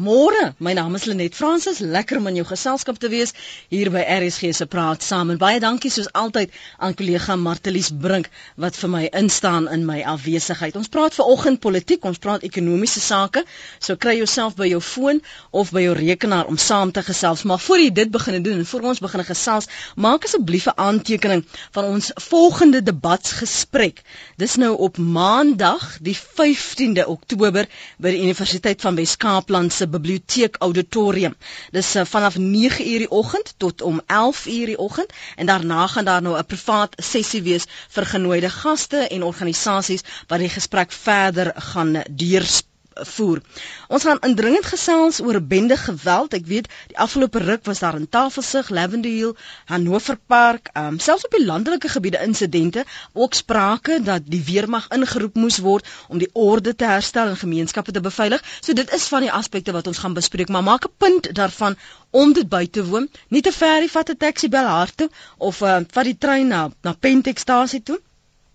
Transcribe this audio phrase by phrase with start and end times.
[0.00, 3.34] Môre, my naam is Lenet Fransis, lekker om in jou geselskap te wees
[3.68, 5.28] hier by RSG se Praat Saam.
[5.34, 8.30] En baie dankie soos altyd aan kollega Martelies Brink
[8.64, 10.78] wat vir my instaan in my afwesigheid.
[10.80, 13.42] Ons praat vanoggend politiek, ons praat ekonomiese sake.
[13.76, 15.20] So kry jouself by jou foon
[15.52, 17.44] of by jou rekenaar om saam te gesels.
[17.44, 19.68] Maar voor jy dit begin doen en voor ons begin gesels,
[20.00, 21.44] maak asseblief 'n aantekening
[21.76, 24.00] van ons volgende debatsgesprek.
[24.40, 31.34] Dis nou op Maandag, die 15de Oktober by die Universiteit van Wes-Kaapland se biblioteek auditorium.
[31.76, 36.22] Dis uh, vanaf 9:00 die oggend tot om 11:00 die oggend en daarna gaan daar
[36.22, 42.02] nou 'n privaat sessie wees vir genooide gaste en organisasies wat die gesprek verder gaan
[42.10, 43.40] deurspreek voer.
[43.88, 46.34] Ons gaan indringend gesels oor bende geweld.
[46.34, 49.34] Ek weet die afgelope ruk was daar in Tafelsig, Lavender Hill,
[49.70, 55.34] Hannover Park, um, selfs op die landelike gebiede insidente, ook sprake dat die weermag ingeroep
[55.34, 58.44] moes word om die orde te herstel en gemeenskappe te beveilig.
[58.60, 61.76] So dit is van die aspekte wat ons gaan bespreek, maar maak 'n punt daarvan
[62.10, 63.08] om dit by te woon.
[63.28, 66.48] Nie te ver die vat 'n taxi bel haar toe of uh, vat die trein
[66.48, 68.00] na na Pentekstasie toe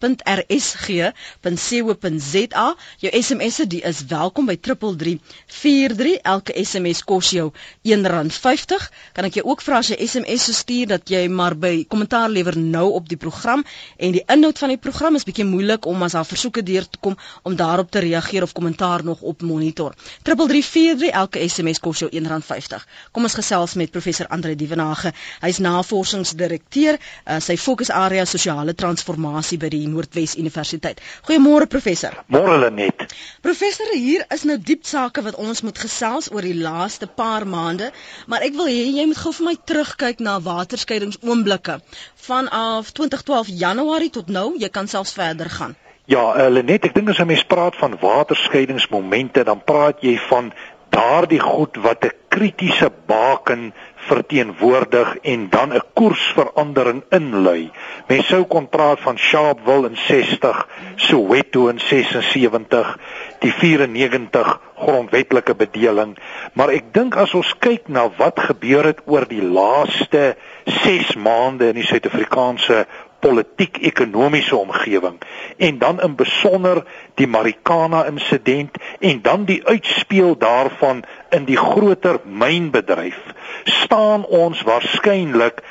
[3.03, 6.17] Jou SMS'e die is welkom by 3343.
[6.23, 7.51] Elke SMS kos jou
[7.85, 8.87] R1.50.
[9.15, 12.57] Kan ek jou ook vra as jy SMS stuur dat jy maar by kommentaar lewer
[12.59, 13.63] nou op die program
[13.97, 16.99] en die inhoud van die program is bietjie moeilik om as daar versoeke deur te
[17.01, 19.93] kom om daarop te reageer of kommentaar nog op monitor.
[20.21, 22.83] 3343 elke SMS kos jou R1.50.
[23.11, 25.11] Kom ons gesels met professor Andre Dievenage.
[25.41, 31.01] Hy's navorsingsdirekteur, uh, sy fokusarea sosiale transformasie by die Noordwes Universiteit.
[31.25, 32.13] Goeiemôre professor.
[32.27, 33.07] Môre Lenet.
[33.41, 37.91] Professor, hier is nou diep sake wat ons moet gesels oor die laaste paar maande,
[38.27, 41.79] maar ek wil hê jy moet gou vir my terugkyk na waterskeidingsoomblikke
[42.27, 44.51] vanaf 2012 Januarie tot nou.
[44.59, 45.75] Jy kan selfs verder gaan.
[46.05, 50.53] Ja, uh, Lenet, ek dink as 'n mens praat van waterskeidingsmomente, dan praat jy van
[50.93, 57.71] daardie goed wat 'n kritiese baken verteenwoordig en dan 'n koersverandering inlui.
[58.07, 62.97] Mens sou kon praat van Sharpeville in 60, Soweto in 76,
[63.39, 66.17] die 94 grondwetlike bedeling,
[66.53, 71.67] maar ek dink as ons kyk na wat gebeur het oor die laaste 6 maande
[71.67, 72.85] in die Suid-Afrikaanse
[73.25, 75.17] politiek-ekonomiese omgewing
[75.57, 76.83] en dan in besonder
[77.17, 83.17] die Marikana insident en dan die uitspeel daarvan in die groter mynbedryf
[83.63, 85.63] staan ons waarskynlik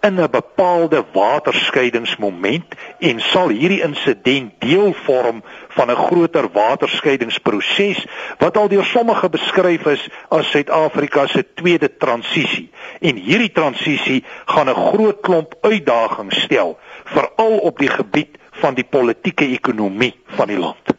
[0.00, 8.06] in 'n bepaalde waterskeidingsmoment en sal hierdie insident deel vorm van 'n groter waterskeidingsproses
[8.38, 12.70] wat al deur sommige beskryf is as Suid-Afrika se tweede transisie.
[13.00, 16.78] En hierdie transisie gaan 'n groot klomp uitdagings stel,
[17.14, 20.94] veral op die gebied van die politieke ekonomie van die land.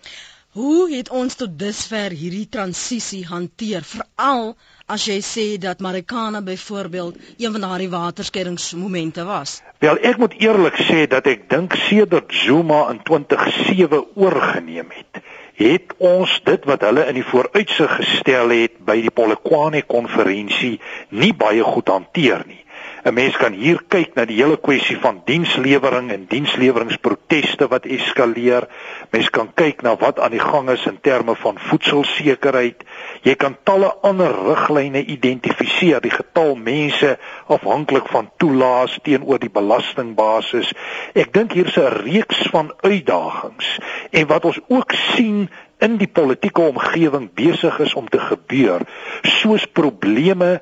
[0.59, 4.56] Hoe het ons tot dusver hierdie transisie hanteer, veral
[4.90, 9.60] as jy sê dat Marikana byvoorbeeld een van daardie waterskeidingsmomente was?
[9.78, 15.22] Wel, ek moet eerlik sê dat ek dink sedert Zuma in 2007 oorgeneem het,
[15.60, 20.80] het ons dit wat hulle in die vooruitsig gestel het by die Polokwane konferensie
[21.13, 22.59] nie baie goed hanteer nie.
[23.04, 28.68] 'n Mens kan hier kyk na die hele kwessie van dienslewering en diensleweringproteste wat eskaleer.
[29.12, 32.84] Mens kan kyk na wat aan die gang is in terme van voedselsekerheid.
[33.24, 37.16] Jy kan talle ander riglyne identifiseer, die getal mense
[37.48, 40.74] afhanklik van toelaas teenoor die belastingbasis.
[41.16, 43.80] Ek dink hier's 'n reeks van uitdagings
[44.12, 45.50] en wat ons ook sien
[45.80, 48.84] in die politieke omgewing besig is om te gebeur,
[49.24, 50.60] soos probleme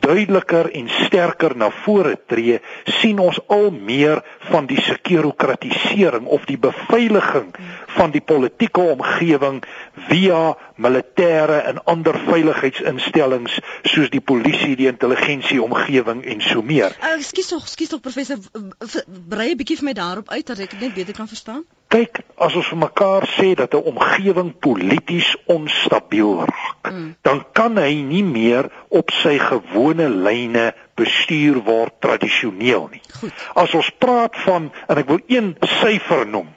[0.00, 2.58] duideliker en sterker na vore tree,
[3.00, 7.52] sien ons al meer van die sekurokratisering of die beveiliging
[7.94, 9.60] van die politieke omgewing
[10.08, 10.42] via
[10.74, 13.60] militêre en ander veiligheidsinstellings
[13.92, 16.96] soos die polisie, die intelligensie omgewing en so meer.
[17.14, 18.42] Ekskuus tog, ekskuus tog professor,
[19.28, 22.20] brei 'n bietjie vir my daarop uit dat ek dit net beter kan verstaan kyk
[22.38, 27.16] as ons vir mekaar sê dat 'n omgewing polities onstabiel raak, mm.
[27.22, 33.02] dan kan hy nie meer op sy gewone lyne bestuur word tradisioneel nie.
[33.20, 33.34] Goed.
[33.54, 36.48] As ons praat van en ek wil een syfer noem,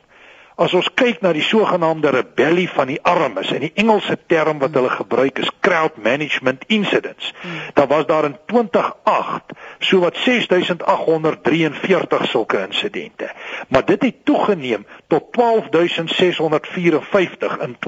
[0.54, 4.76] As ons kyk na die sogenaamde rebellie van die armes en die Engelse term wat
[4.78, 7.34] hulle gebruik is crowd management incidents.
[7.74, 9.53] Daar was daar in 2008
[9.84, 13.32] sowat 6843 sulke insidente.
[13.68, 17.84] Maar dit het toegeneem tot 12654 in 2010-11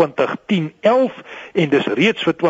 [1.53, 2.47] en dis reeds vir 2011-12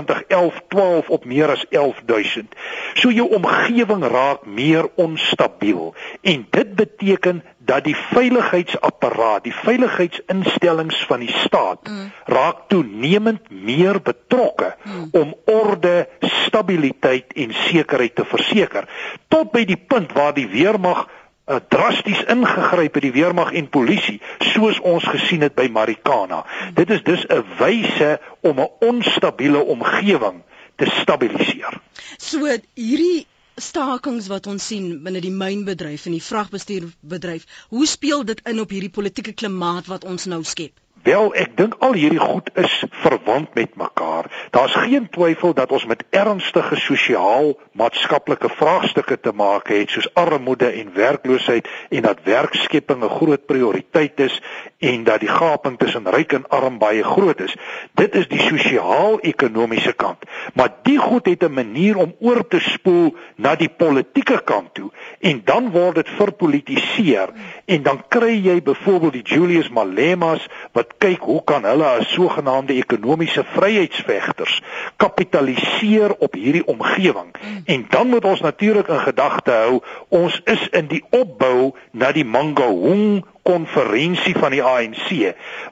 [1.08, 2.56] op meer as 11000.
[2.94, 11.20] So jou omgewing raak meer onstabiel en dit beteken dat die veiligheidsapparaat, die veiligheidsinstellings van
[11.26, 12.12] die staat mm.
[12.26, 15.08] raak toenemend meer betrokke mm.
[15.12, 18.90] om orde, stabiliteit en sekerheid te verseker
[19.28, 24.20] tot by die punt waar die weermag uh, drasties ingegryp het die weermag en polisie
[24.54, 26.44] soos ons gesien het by Marikana.
[26.46, 26.74] Mm.
[26.78, 30.44] Dit is dus 'n wyse om 'n onstabiele omgewing
[30.76, 31.80] te stabiliseer.
[32.18, 33.28] So hierdie
[33.62, 38.74] stakings wat ons sien binne die mynbedryf en die vragbestuurbedryf, hoe speel dit in op
[38.76, 40.80] hierdie politieke klimaat wat ons nou skep?
[41.06, 42.74] Wel, ek dink al hierdie goed is
[43.04, 44.26] verwant met mekaar.
[44.56, 50.90] Daar's geen twyfel dat ons met ernstige sosiaal-maatskaplike vraagstukke te maak het, soos armoede en
[50.96, 54.42] werkloosheid en dat werkskepping 'n groot prioriteit is
[54.80, 57.56] en dat die gaping tussen ryk en arm baie groot is.
[57.94, 60.26] Dit is die sosiaal-ekonomiese kant.
[60.54, 64.90] Maar die goed het 'n manier om oor te spoel na die politieke kant toe
[65.20, 67.30] en dan word dit verpolitiseer
[67.66, 72.74] en dan kry jy byvoorbeeld die Julius Malemas wat kyk hoe kan hulle as sogenaamde
[72.74, 74.62] ekonomiese vryheidsvegters
[75.02, 77.32] kapitaliseer op hierdie omgewing.
[77.34, 77.62] Mm.
[77.66, 82.26] En dan moet ons natuurlik in gedagte hou, ons is in die opbou na die
[82.26, 85.10] Mangaung konferensie van die ANC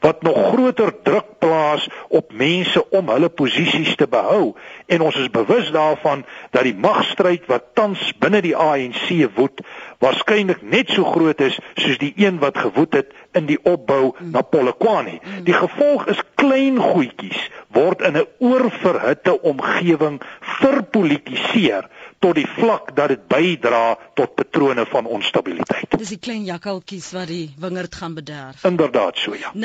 [0.04, 4.54] wat nog groter druk plaas op mense om hulle posisies te behou
[4.86, 6.22] en ons is bewus daarvan
[6.54, 9.66] dat die magstryd wat tans binne die ANC woed
[10.04, 14.42] waarskynlik net so groot is soos die een wat gewoed het in die opbou na
[14.42, 15.20] Polokwane.
[15.48, 20.22] Die gevolg is klein goedjies word in 'n oorverhitte omgewing
[20.60, 21.88] verpolitiseer
[22.24, 25.92] tot die vlak dat dit bydra tot patrone van onstabiliteit.
[26.00, 28.64] Dis die klein jakkaltjies wat die wingerd gaan bederf.
[28.64, 29.52] Inderdaad so ja.
[29.56, 29.60] 0891104553.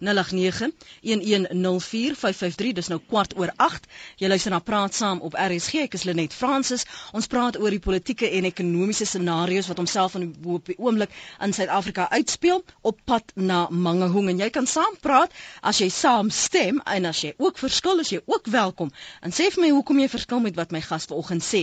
[0.00, 2.72] 0891104553.
[2.80, 3.86] Dis nou kwart oor 8.
[4.22, 5.74] Jy luister na Praat Saam op RSG.
[5.88, 6.86] Ek is Lenet Fransis.
[7.12, 11.10] Ons praat oor die politieke en ekonomiese scenario's wat homself in op die oomblik
[11.44, 15.30] in Suid-Afrika uitspeel op pad na Mangaung en jy kan saam praat
[15.60, 18.88] as jy saam stem en as jy ook verskil, as jy ook welkom.
[19.34, 21.60] En sê vir my hoekom jy verskil met wat my gas vanoggend sê.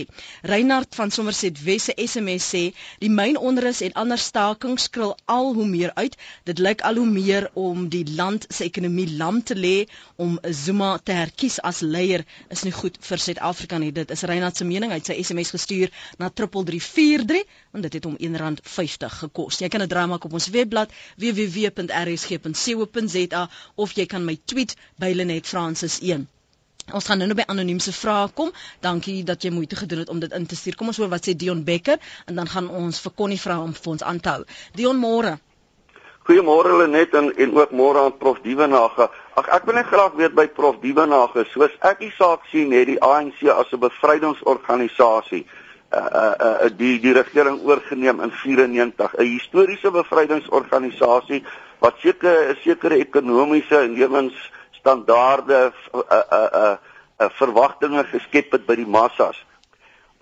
[0.50, 2.60] Reinhard van Somerset Wesse SMS sê
[3.04, 6.18] die myn onrus en ander stakings skril al hoe meer uit.
[6.50, 9.88] Dit lyk al hoe meer om die land se ekonomie lam te lê
[10.26, 13.88] om Zuma te herkies as leier is nie goed vir Suid-Afrika nie.
[14.00, 14.92] Dit is Reinhard se mening.
[14.92, 15.88] Hy het sy SMS gestuur
[16.20, 17.40] na 3343
[17.72, 19.64] en dit het hom R1.50 gekos.
[19.64, 20.92] Jy kan 'n draai maak op ons webblad
[21.24, 22.52] www.rsg.co.za
[23.86, 26.28] of jy kan my tweet by Lenet Francis 1.
[26.92, 28.50] Ons gaan nou nou by anoniemse vrae kom.
[28.80, 30.76] Dankie dat jy moeite gedoen het om dit in te stuur.
[30.76, 33.72] Kom ons hoor wat sê Dion Becker en dan gaan ons vir Connie vra om
[33.72, 34.44] vir ons aan te hou.
[34.76, 35.38] Dion môre.
[36.22, 39.08] Goeiemôre Lenet en en ook môre aan Prof Dievenage.
[39.34, 42.86] Ag ek wil net graag weet by Prof Dievenage, soos ek die saak sien, het
[42.86, 45.42] die ANC as 'n bevrydingsorganisasie
[45.92, 51.42] uh uh, uh die die regering oorgeneem in 94, 'n historiese bevrydingsorganisasie
[51.80, 54.34] wat seker 'n sekere ekonomiese en lewens
[54.82, 56.76] standaarde uh uh uh,
[57.22, 59.38] uh verwagtinge geskep het by die massas.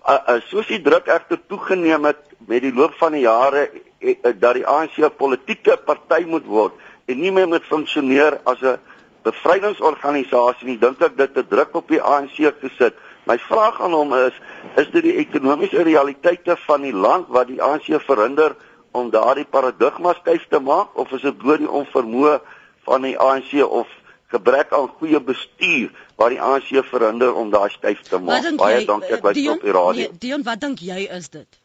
[0.05, 4.13] Uh, uh soos die druk egter toegeneem het met die loop van die jare uh,
[4.13, 6.73] uh, dat die ANC 'n politieke party moet word
[7.09, 8.77] en nie meer moet funksioneer as 'n
[9.25, 12.95] bevrydingsorganisasie nie, dink ek dit het druk op die ANC gesit.
[13.29, 14.33] My vraag aan hom is,
[14.81, 18.55] is dit die ekonomiese realiteite van die land wat die ANC verhinder
[18.97, 22.39] om daardie paradigma skuif te maak of is dit bloot die onvermoë
[22.87, 23.87] van die ANC of
[24.31, 28.47] gebrek aan goeie bestuur waar die ANC verhinder om daai styf te maak.
[28.57, 30.07] Baie dankie ek was op die radio.
[30.07, 31.59] Nee, Dion, wat dink jy is dit?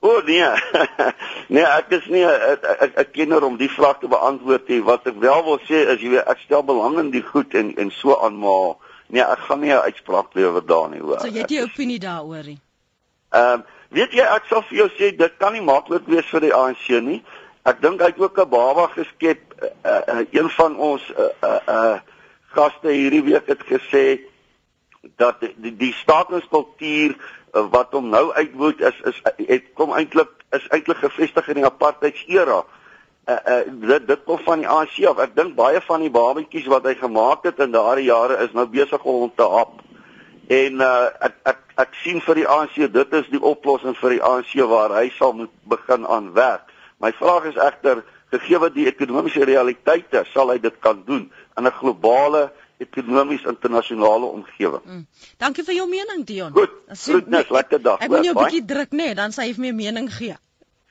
[0.00, 0.48] O oh, nee.
[1.54, 4.82] nee, ek is nie 'n kenner om die vraag te beantwoord nie.
[4.82, 7.74] Wat ek wel wil sê is jy weet ek stel belang in die goed en
[7.76, 8.78] en so aan maar
[9.10, 11.20] Nee, ek gaan nie 'n uitspraak lewer daar nie hoor.
[11.20, 12.60] So jy het 'n opinie daaroor nie.
[13.30, 16.40] Ehm um, weet jy ek sal vir jou sê dit kan nie maklik wees vir
[16.40, 17.22] die ANC nie.
[17.68, 19.40] Ek dink hy het ook 'n baba geskep.
[19.60, 21.98] Uh, uh, een van ons uh uh, uh
[22.50, 24.20] gaste hierdie week het gesê
[25.16, 27.14] dat die die, staatskultuur
[27.54, 31.64] uh, wat hom nou uitwoed is is het kom eintlik is eintlik gevestig in die
[31.64, 32.64] apartheidsera.
[33.28, 35.18] Uh, uh dit dit kom van die ANC af.
[35.18, 38.66] Ek dink baie van die babetjies wat hy gemaak het in daardie jare is nou
[38.66, 39.82] besig om te hap.
[40.48, 44.24] En uh ek ek ek sien vir die ANC dit is die oplossing vir die
[44.24, 46.69] ANC waar hy sal moet begin aan werk.
[47.00, 51.66] My vraag is egter gegee wat die ekonomiese realiteite sal hy dit kan doen in
[51.66, 54.84] 'n globale ekonomies internasionale omgewing.
[54.84, 55.06] Mm.
[55.38, 56.52] Dankie vir jou mening Dion.
[56.52, 56.76] Goed.
[56.88, 57.98] Groetnis, nee, lekker dag.
[58.00, 60.36] Ek moet jou 'n bietjie druk nê, nee, dan sê jy vir my mening gee.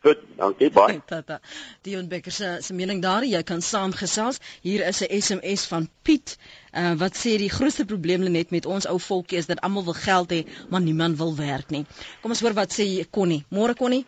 [0.01, 1.01] Goed, dankie baie.
[1.11, 1.39] Tata.
[1.83, 4.39] Dion Becker se se mening daar, jy kan saamgesels.
[4.61, 6.37] Hier is 'n SMS van Piet
[6.73, 9.83] uh, wat sê die grootste probleem lê net met ons ou volkie is dat almal
[9.83, 11.85] wil geld hê, maar niemand wil werk nie.
[12.21, 13.45] Kom ons hoor wat sê Connie.
[13.49, 14.05] Môre Connie.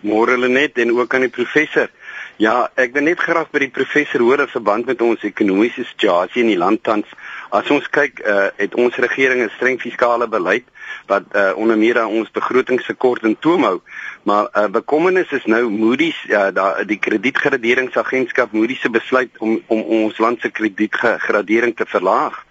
[0.00, 1.88] Môre Lenet en ook aan die professor.
[2.36, 6.42] Ja, ek wil net graag by die professor hoor in verband met ons ekonomiese situasie
[6.42, 7.06] in die land tans.
[7.54, 10.66] As ons kyk, uh, het ons regering 'n streng fiskale beleid
[11.06, 13.80] wat uh, onder meer aan ons begrotingstekort in toom hou.
[14.22, 19.82] Maar uh, bekommernis is nou Moody's, uh, da, die kredietgraderingsagentskap Moody's se besluit om om
[19.82, 22.44] ons land se kredietgradering te verlaag.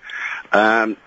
[0.52, 1.02] Ehm uh,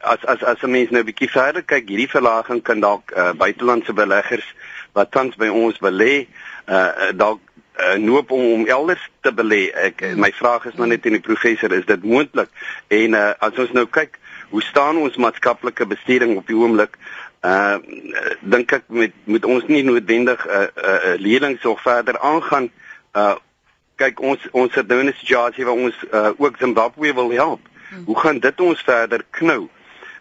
[0.00, 3.32] as as as 'n mens nou 'n bietjie verder kyk, hierdie verlaging kan dalk uh,
[3.32, 4.54] buitelandse beleggers
[4.92, 6.26] wat tans by ons belê,
[6.66, 7.40] uh, dalk
[7.80, 9.70] uh, noop om om elders te belê.
[9.74, 10.20] Ek hmm.
[10.20, 12.50] my vraag is maar net aan die professor, is dit moontlik?
[12.88, 14.18] En uh, as ons nou kyk,
[14.50, 16.98] hoe staan ons maatskaplike bestuuring op die oomblik?
[17.40, 17.78] Uh
[18.40, 22.18] dink ek met moet ons nie noodwendig 'n uh, 'n uh, uh, lenings of verder
[22.18, 22.68] aangaan.
[23.16, 23.36] Uh
[23.96, 27.60] kyk ons ons het nou 'n situasie waar ons uh, ook Zimbabwe wil help.
[27.88, 28.04] Hmm.
[28.04, 29.68] Hoe gaan dit ons verder knou?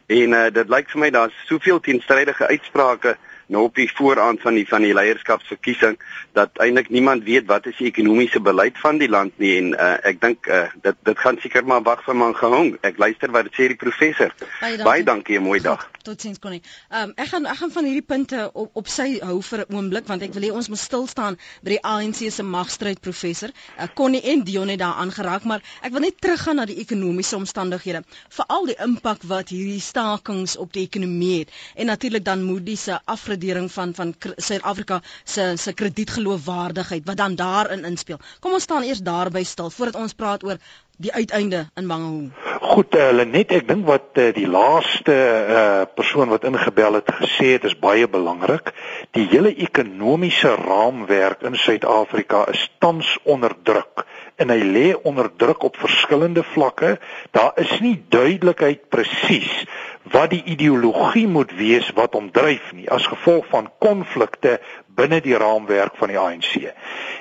[0.07, 3.17] En uh, dit lyk vir my daar's soveel teenstrydige uitsprake
[3.50, 5.98] nou op die vooraand van die van die leierskapsverkiesing
[6.38, 9.96] dat eintlik niemand weet wat is die ekonomiese beleid van die land nie en uh,
[10.06, 12.75] ek dink uh, dit dit gaan seker maar wag vir man gehang.
[12.86, 14.34] Ek luister wat sê die professor.
[14.62, 15.88] Baie dankie, Baie dankie 'n mooi dag.
[16.06, 16.62] Totsiens Connie.
[16.89, 19.75] Ehm um, ek gaan ek gaan van hierdie punte op op sy hou vir 'n
[19.75, 23.50] oomblik want ek wil hê ons moet stil staan by die ANC se magstryd professor.
[23.77, 27.36] Uh, Connie en Dion het daar aangeraak, maar ek wil net teruggaan na die ekonomiese
[27.36, 28.03] omstandighede.
[28.29, 33.00] Veral die impak wat hierdie stakings op die ekonomie het en natuurlik dan Moody se
[33.06, 38.19] afre afgradering van van Suid-Afrika se se kredietgeloofwaardigheid wat dan daarin inspel.
[38.39, 40.58] Kom ons staan eers daarby stil voordat ons praat oor
[40.98, 42.31] die uiteinde in Mangaung.
[42.62, 47.53] Goed, uh, net ek dink wat uh, die laaste uh, persoon wat ingebel het gesê
[47.55, 48.74] het is baie belangrik.
[49.15, 54.03] Die hele ekonomiese raamwerk in Suid-Afrika is tans onder druk
[54.36, 56.98] en hy lê onder druk op verskillende vlakke.
[57.31, 59.63] Daar is nie duidelikheid presies
[60.11, 64.59] wat die ideologie moet wees wat hom dryf nie as gevolg van konflikte
[64.99, 66.71] binne die raamwerk van die ANC.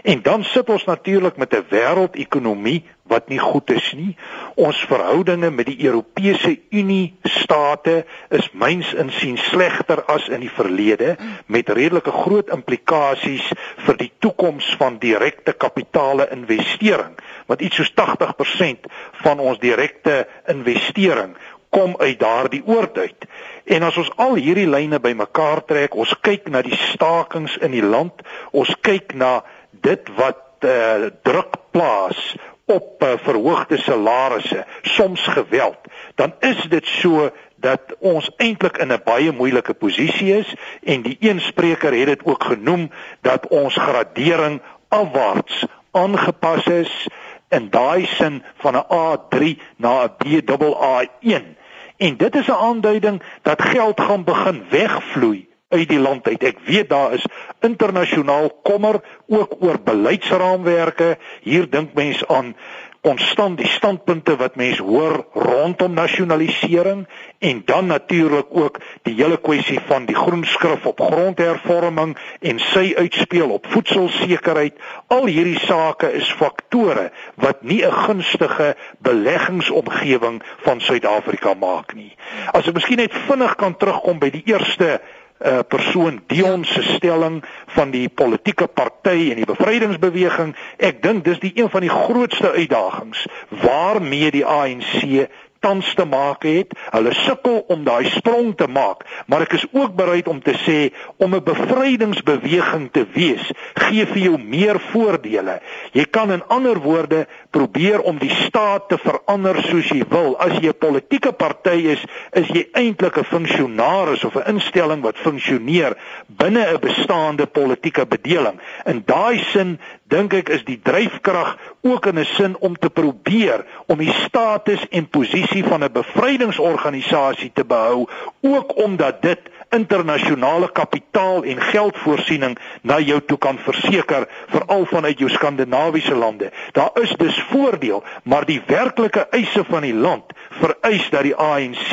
[0.03, 4.17] En dan sit ons natuurlik met 'n wêreldekonomie wat nie goed is nie.
[4.55, 11.17] Ons verhoudinge met die Europese Unie state is myns insiens slegter as in die verlede
[11.47, 13.53] met redelike groot implikasies
[13.87, 17.17] vir die toekoms van direkte kapitale investering
[17.47, 21.37] wat iets soos 80% van ons direkte investering
[21.69, 23.25] kom uit daardie oord uit.
[23.65, 27.85] En as ons al hierdie lyne bymekaar trek, ons kyk na die stakings in die
[27.85, 32.37] land, ons kyk na dit wat uh, druk plaas
[32.69, 35.79] op uh, verhoogde salarisse, soms geweld,
[36.15, 41.17] dan is dit so dat ons eintlik in 'n baie moeilike posisie is en die
[41.21, 47.09] een spreker het dit ook genoem dat ons gradering afwaarts aangepas is
[47.49, 51.58] in daai sin van 'n A3 na 'n BAA1
[51.99, 56.43] En dit is 'n aanduiding dat geld gaan begin wegvloei uit die land uit.
[56.43, 57.27] Ek weet daar is
[57.61, 61.19] internasionaal kommer ook oor beleidsraamwerke.
[61.41, 62.57] Hier dink mense aan
[63.01, 67.07] konstant die standpunte wat mense hoor rondom nasionalisering
[67.39, 72.93] en dan natuurlik ook die hele kwessie van die groen skrif op grondhervorming en sy
[72.97, 74.75] uitspeel op voedselsekerheid.
[75.07, 82.17] Al hierdie sake is faktore wat nie 'n gunstige beleggingsomgewing van Suid-Afrika maak nie.
[82.53, 85.01] As ek miskien net vinnig kan terugkom by die eerste
[85.39, 90.55] uh, persoon Dion se stelling van die politieke party en die bevrydingsbeweging.
[90.77, 93.27] Ek dink dis die een van die grootste uitdagings
[93.63, 95.29] waarmee die ANC
[95.61, 96.75] tans te maak het.
[96.91, 100.79] Hulle sukkel om daai sprong te maak, maar ek is ook bereid om te sê
[101.17, 105.61] om 'n bevrydingsbeweging te wees, gee vir jou meer voordele.
[105.93, 110.37] Jy kan in ander woorde probeer om die staat te verander soos jy wil.
[110.39, 115.17] As jy 'n politieke party is, is jy eintlik 'n funksionaris of 'n instelling wat
[115.17, 115.97] funksioneer
[116.27, 118.61] binne 'n bestaande politieke bedeling.
[118.87, 123.65] In daai sin dink ek is die dryfkrag ook in 'n sin om te probeer
[123.87, 128.09] om die status en posisie van 'n bevrydingsorganisasie te behou,
[128.41, 135.31] ook omdat dit internasionale kapitaal en geldvoorsiening na jou toe kan verseker veral vanuit jou
[135.31, 136.53] skandinawiese lande.
[136.73, 141.93] Daar is dus voordeel, maar die werklike eise van die land vereis dat die ANC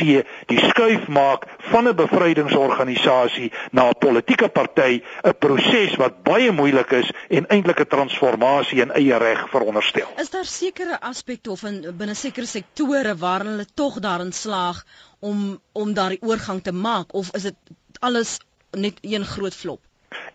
[0.50, 6.91] die skuif maak van 'n bevrydingsorganisasie na 'n politieke party, 'n proses wat baie moeilik
[6.91, 10.08] is en eintlik 'n transformasie in eie reg veronderstel.
[10.17, 14.84] Is daar sekere aspekte of in binne sekere sektore waar hulle tog daarin slaag
[15.25, 15.41] om
[15.72, 18.38] om daardie oorgang te maak of is dit alles
[18.72, 19.82] net een groot flop?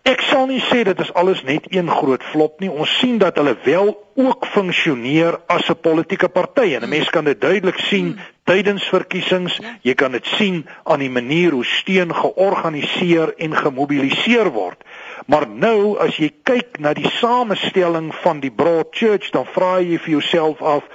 [0.08, 2.70] Ek sal nie sê dit is alles net een groot flop nie.
[2.70, 3.92] Ons sien dat hulle wel
[4.26, 8.20] ook funksioneer as 'n politieke party en 'n mens kan dit duidelik sien hmm.
[8.44, 9.56] tydens verkiesings.
[9.56, 9.78] Ja.
[9.82, 14.82] Jy kan dit sien aan die manier hoe steun georganiseer en gemobiliseer word.
[15.26, 19.98] Maar nou as jy kyk na die samestelling van die Broad Church, dan vra jy
[20.00, 20.86] vir jouself af,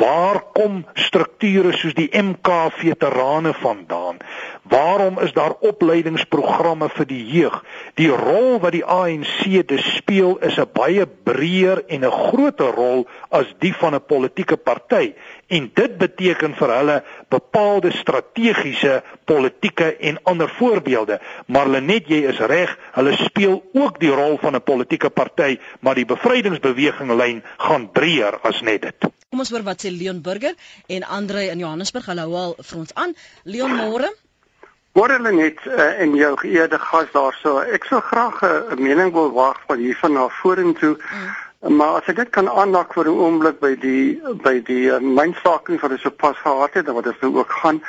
[0.00, 4.18] waar kom strukture soos die MK veterane vandaan?
[4.62, 7.60] Waarom is daar opleidingsprogramme vir die jeug?
[8.00, 13.04] Die rol wat die ANC dus speel is 'n baie breër en 'n groter rol
[13.30, 15.14] as die van 'n politieke party
[15.48, 21.20] en dit beteken vir hulle bepaalde strategiese politieke en ander voorbeelde.
[21.46, 25.94] Maar Lenet, jy is reg, hulle speel ook die rol van 'n politieke party, maar
[25.94, 29.00] die bevrydingsbeweging lyn gaan breër as net dit.
[29.30, 30.54] Kom ons hoor wat sê Leon Burger
[30.86, 32.06] en Andre in Johannesburg.
[32.06, 33.14] Hulle hou al vir ons aan.
[33.44, 34.12] Leon Moore
[34.94, 37.56] Word hulle net uh, en jou geëerde gas daarso.
[37.76, 40.94] Ek sou graag 'n mening wil wag van hiervan na vorentoe.
[40.94, 41.32] Mm.
[41.68, 45.80] Maar as ek dit kan aandak vir 'n oomblik by die by die uh, mynstaking
[45.80, 47.82] wat ons sopas gehad het, wat dit nou ook gaan.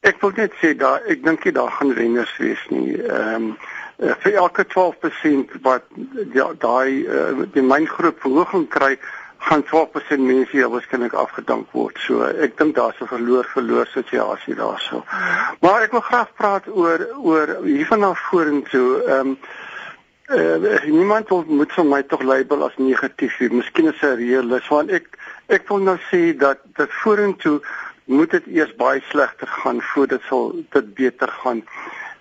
[0.00, 3.02] Ek wil net sê dat ek dink jy daar gaan wenners wees nie.
[3.02, 3.56] Ehm um,
[4.22, 5.84] vir elke 12% wat
[6.58, 8.96] daai uh, die myngroep verhoging kry,
[9.40, 11.98] gaan 12% mense hier waarskynlik afgedank word.
[12.06, 15.04] So ek dink daar's 'n verloor-verloor situasie daarso.
[15.60, 19.02] Maar ek wil graag praat oor oor hiervan na vorentoe.
[19.02, 19.38] Ehm um,
[20.30, 23.38] uh, niemand moet vir my tog label as negatief.
[23.50, 25.06] Miskien is 'n realis want ek
[25.48, 27.60] ek wil nou sê dat dat vorentoe
[28.04, 31.62] moet dit eers baie slegter gaan voordat sal dit beter gaan.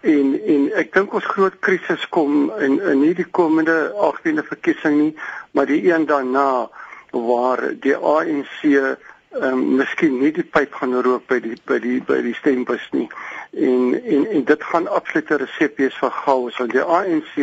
[0.02, 4.98] En en ek dink ons groot krisis kom in in nie die komende 18de verkiesing
[5.02, 5.16] nie,
[5.52, 6.70] maar die een daarna
[7.12, 8.96] waar die ANC ehm
[9.42, 13.10] um, miskien nie die pyp gaan rook by die by die by die stembus nie.
[13.52, 17.34] En en en dit gaan absolute resepte vir chaos want die ANC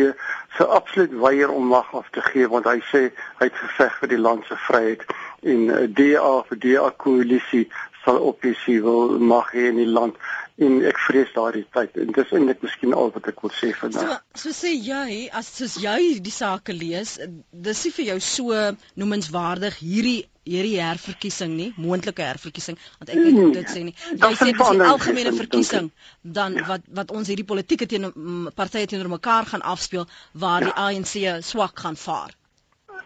[0.57, 3.01] se absoluut weier om mag af te gee want hy sê
[3.39, 5.03] hy het geveg vir die land se vryheid.
[5.43, 7.67] En uh, DA vir die koalisie
[8.05, 10.15] sal opsie wil mag hê in die land.
[10.57, 11.99] En ek vrees daardie tyd.
[11.99, 14.15] En dis eintlik miskien al wat ek wil sê vandag.
[14.31, 17.17] So, so sê jy as soos jy die sake lees,
[17.51, 18.63] dis nie vir jou so
[18.95, 23.95] noemenswaardig hierdie hierdie herverkiesing nie, moontlike herverkiesing, want ek weet nee, dit sê nie.
[24.15, 25.91] Jy sê dis 'n algemene verkiesing
[26.39, 26.65] dan ja.
[26.71, 28.11] wat wat ons hierdie politieke teen
[28.55, 30.71] partye teenoor mekaar gaan afspeel waar ja.
[30.71, 32.35] die ANC swak gaan vaar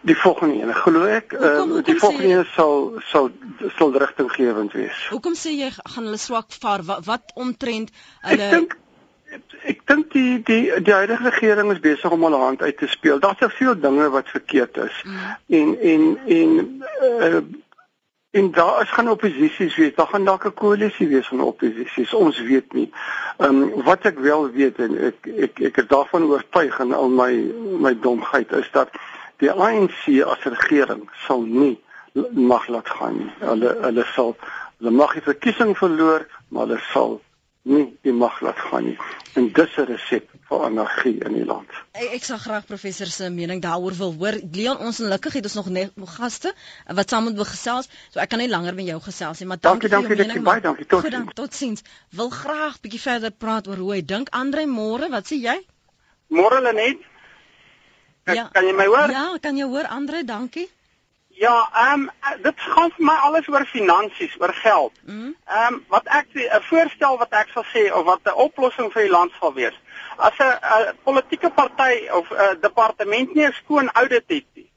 [0.02, 3.28] die volgende ene glo ek uh, die volgende ene sal sal
[3.78, 5.02] sal rigtinggewend wees.
[5.14, 7.92] Hoekom sê jy gaan hulle swak vaar wat, wat omtrent
[8.26, 8.74] hulle Ek dink
[9.62, 13.20] ek dink die die die huidige regering is besig om hulle hand uit te speel.
[13.20, 15.02] Daar's te veel dinge wat verkeerd is.
[15.04, 15.18] Mm.
[15.58, 16.82] En en en
[17.20, 17.42] uh,
[18.32, 19.94] en daar is gaan opposisies wees.
[19.94, 22.14] Daar gaan dalk 'n koalisie wees van opposisies.
[22.14, 22.90] Ons weet nie.
[23.38, 27.08] Ehm um, wat ek wel weet en ek ek ek is daarvan oortuig en al
[27.08, 27.32] my
[27.86, 28.90] my domheid is dat
[29.36, 31.80] die ANC as regering sal nie
[32.30, 33.32] mag laat gaan nie.
[33.40, 34.36] Hulle hulle sal
[34.78, 37.20] hulle mag die verkiesing verloor, maar hulle sal
[37.62, 38.96] nie die mag laat gaan nie.
[39.38, 41.68] En dis 'n resep vir anargie in die land.
[41.92, 44.38] Ek, ek sal graag professor se mening daaroor wil hoor.
[44.52, 46.54] Leon, ons ongelukkig het ons nog net gaste
[46.86, 49.88] wat saam met gesels, so ek kan nie langer met jou gesels nie, maar dankie,
[49.88, 50.44] dankie vir jou mening.
[50.44, 50.86] Baie dankie.
[50.86, 51.32] Tot sins.
[51.34, 51.82] Tot sins.
[52.10, 54.28] Wil graag bietjie verder praat oor hoe hy dink.
[54.30, 55.58] Andre môre, wat sê jy?
[56.28, 56.98] Môre Lenet.
[58.26, 58.48] Ja.
[58.52, 59.10] Kan jy my hoor?
[59.10, 60.68] Ja, kan jy hoor Andre, dankie.
[61.42, 62.10] Ja, ehm um,
[62.42, 64.92] dit gaan vir my alles oor finansies, oor geld.
[65.04, 65.32] Mhm.
[65.46, 68.92] Ehm mm um, wat ek 'n voorstel wat ek sal sê of wat 'n oplossing
[68.92, 69.76] vir die land sal wees.
[70.16, 74.70] As 'n politieke party of 'n departement nie 'n skoon audit het nie,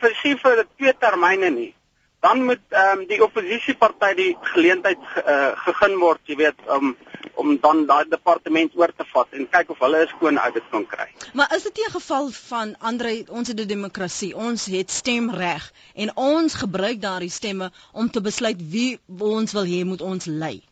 [0.00, 1.74] vir sien vir twee termyne nie,
[2.22, 6.94] dan moet ehm um, die oppositieparty die geleentheid uh, gegeen word, jy weet, om
[7.40, 10.84] om dan daai departement oor te vat en kyk of hulle 'n skoon audit kan
[10.86, 11.06] kry.
[11.34, 15.72] Maar is dit nie 'n geval van Andre, ons het 'n demokrasie, ons het stemreg
[15.94, 20.62] en ons gebruik daardie stemme om te besluit wie ons wil hê moet ons lei?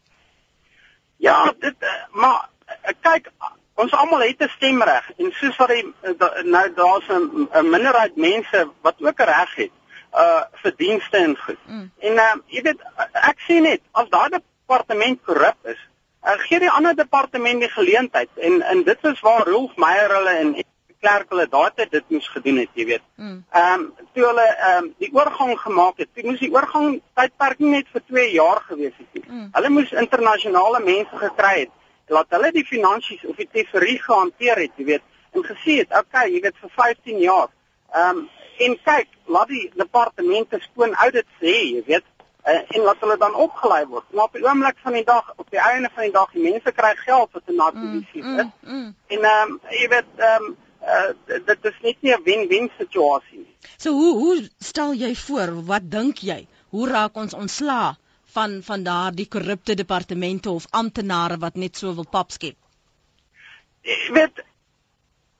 [1.16, 3.32] Ja, dit uh, maar uh, kyk
[3.74, 8.68] ons almal het 'n stemreg en soos wat die uh, nou daar's 'n minderheid mense
[8.82, 9.79] wat ook 'n reg het
[10.14, 11.58] uh verdienste en goed.
[11.66, 11.90] Mm.
[11.98, 15.78] En uh jy weet ek sê net as daai departement korrup is,
[16.26, 20.36] uh, gee die ander departement die geleentheid en en dit is waar Rolf Meyer hulle
[20.42, 20.54] en
[21.00, 23.04] Klerk hulle daardie dit moes gedoen het, jy weet.
[23.16, 23.38] Mm.
[23.56, 27.62] Ehm um, toe hulle ehm um, die oorgang gemaak het, toe moes die oorgang tydperk
[27.64, 29.24] nie net vir 2 jaar gewees het nie.
[29.28, 29.46] Mm.
[29.54, 31.72] Hulle moes internasionale mense gekry het
[32.10, 36.26] laat hulle die finansies of die tesorie gehanteer het, jy weet, en gesê het, okay,
[36.34, 37.48] jy weet vir 15 jaar.
[37.92, 38.28] Ehm um,
[38.60, 42.04] en kyk, laat die departemente skoon audit sê, jy weet,
[42.44, 44.04] uh, en laat hulle dan opgelei word.
[44.12, 46.72] Maar op die oomblik van die dag, op die einde van die dag, die mense
[46.76, 48.90] kry geld wat hulle na polisie mm, mm, mm.
[49.16, 53.38] En ehm um, jy weet ehm um, uh, dit is net nie 'n wen-wen situasie
[53.38, 53.56] nie.
[53.76, 56.46] So hoe hoe stel jy voor, wat dink jy?
[56.70, 57.96] Hoe raak ons ontslaa
[58.34, 62.56] van van daardie korrupte departemente of amptenare wat net so wil pap skep?
[63.82, 64.44] Jy weet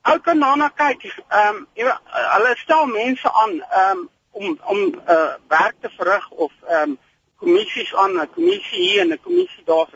[0.09, 4.59] ou kan na kyk, ehm um, jy weet hulle stel mense aan ehm um, om
[4.73, 6.99] om uh, werk te verrig of ehm um,
[7.41, 9.89] kommissies aan 'n kommissie hier en 'n kommissie daar.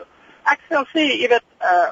[0.43, 1.91] Ek sê sê jy weet uh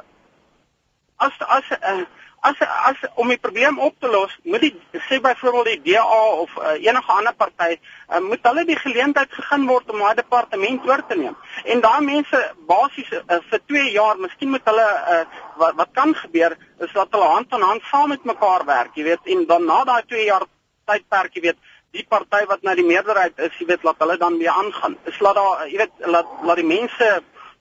[1.18, 2.06] as as uh,
[2.44, 4.74] as as om die probleem op te los, moet die
[5.08, 9.68] sê byvoorbeeld die DA of uh, enige ander party uh, moet hulle die geleentheid gegee
[9.70, 11.38] word om daai departement oor te neem.
[11.72, 15.22] En daai mense basies uh, vir 2 jaar, miskien moet hulle uh,
[15.62, 19.08] wat wat kan gebeur is dat hulle hand aan hand saam met mekaar werk, jy
[19.08, 20.48] weet, en dan na daai 2 jaar
[20.92, 21.62] tydperk, jy weet,
[21.94, 24.98] die party wat nou die meerderheid is, jy weet, laat hulle dan weer aangaan.
[25.10, 27.10] Is laat daar, jy weet, laat laat die mense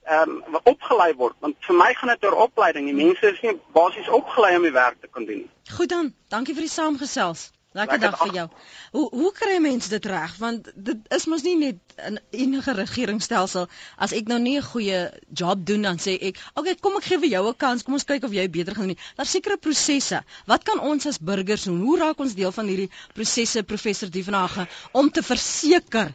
[0.05, 2.87] ehm um, opgelei word want vir my gaan dit oor opleiding.
[2.91, 5.51] Die mense is nie basies opgelei om die werk te kan doen nie.
[5.71, 6.15] Goed dan.
[6.29, 7.51] Dankie vir die saamgesels.
[7.73, 8.45] Lekker dag vir jou.
[8.93, 10.35] Hoe hoe kry mense dit reg?
[10.41, 14.99] Want dit is mos nie net 'n enige regeringsstelsel as ek nou nie 'n goeie
[15.43, 17.83] job doen dan sê ek, "Oké, okay, kom ek gee vir jou 'n kans.
[17.83, 20.23] Kom ons kyk of jy beter gaan doen." Daar sekerre prosesse.
[20.47, 21.81] Wat kan ons as burgers doen?
[21.81, 26.12] Hoe raak ons deel van hierdie prosesse, professor Dievenage, om te verseker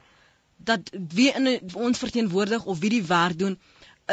[0.57, 0.81] dat
[1.13, 3.57] wie in ons verteenwoordig of wie die werk doen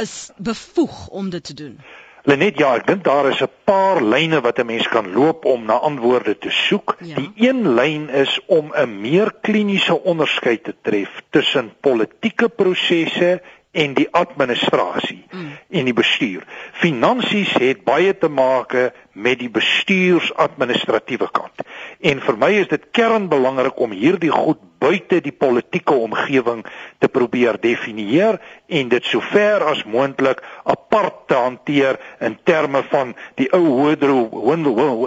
[0.01, 1.81] is bevoeg om dit te doen?
[2.25, 5.65] Lenet ja, ek dink daar is 'n paar lyne wat 'n mens kan loop om
[5.65, 6.97] na antwoorde te soek.
[7.01, 7.15] Ja.
[7.15, 13.95] Die een lyn is om 'n meer kliniese onderskeid te tref tussen politieke prosesse en
[13.95, 15.51] die administrasie mm.
[15.71, 16.47] en die bestuur.
[16.73, 18.73] Finansies het baie te maak
[19.15, 21.65] met die bestuursadministratiewe kant.
[22.05, 26.65] En vir my is dit kernbelangrik om hierdie goed buite die politieke omgewing
[27.01, 33.49] te probeer definieer en dit sover as moontlik apart te hanteer in terme van die
[33.57, 34.35] ou Woodrow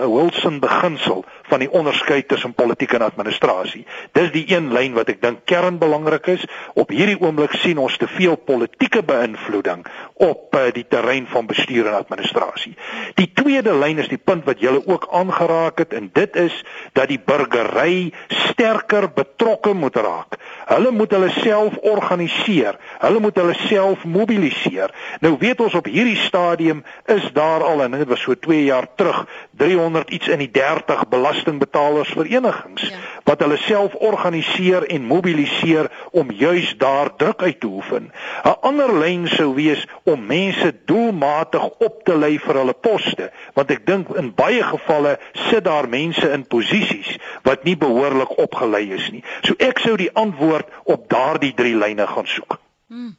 [0.02, 3.86] Wilson beginsel van die onderskeid tussen politiek en administrasie.
[4.18, 6.44] Dis die een lyn wat ek dink kernbelangrik is.
[6.76, 9.86] Op hierdie oomblik sien ons te veel politieke beïnvloeding
[10.24, 12.74] op uh, die terrein van bestuur en administrasie.
[13.20, 17.08] Die tweede lyn is die punt wat julle ook aangeraak het en dit is dat
[17.08, 20.38] die burgery sterker betrokke moet raak.
[20.68, 22.78] Hulle moet hulle self organiseer.
[23.00, 24.94] Hulle moet hulle self mobiliseer.
[25.22, 28.88] Nou weet ons op hierdie stadium is daar al en dit was so 2 jaar
[28.96, 29.26] terug
[29.58, 33.00] 300 iets in die 30 belastingbetalersverenigings ja.
[33.24, 38.12] wat hulle self organiseer en mobiliseer om juis daar druk uit te oefen.
[38.44, 43.72] 'n Ander lyn sou wees om mense doelmatig op te lei vir hulle poste, want
[43.72, 45.16] ek dink in baie gevalle
[45.48, 47.16] sit daar mense in posisies
[47.48, 49.24] wat nie behoorlik opgelei is nie.
[49.48, 52.60] So ek sou die antwoord op daardie drie lyne gaan soek.
[52.92, 53.16] Hmm.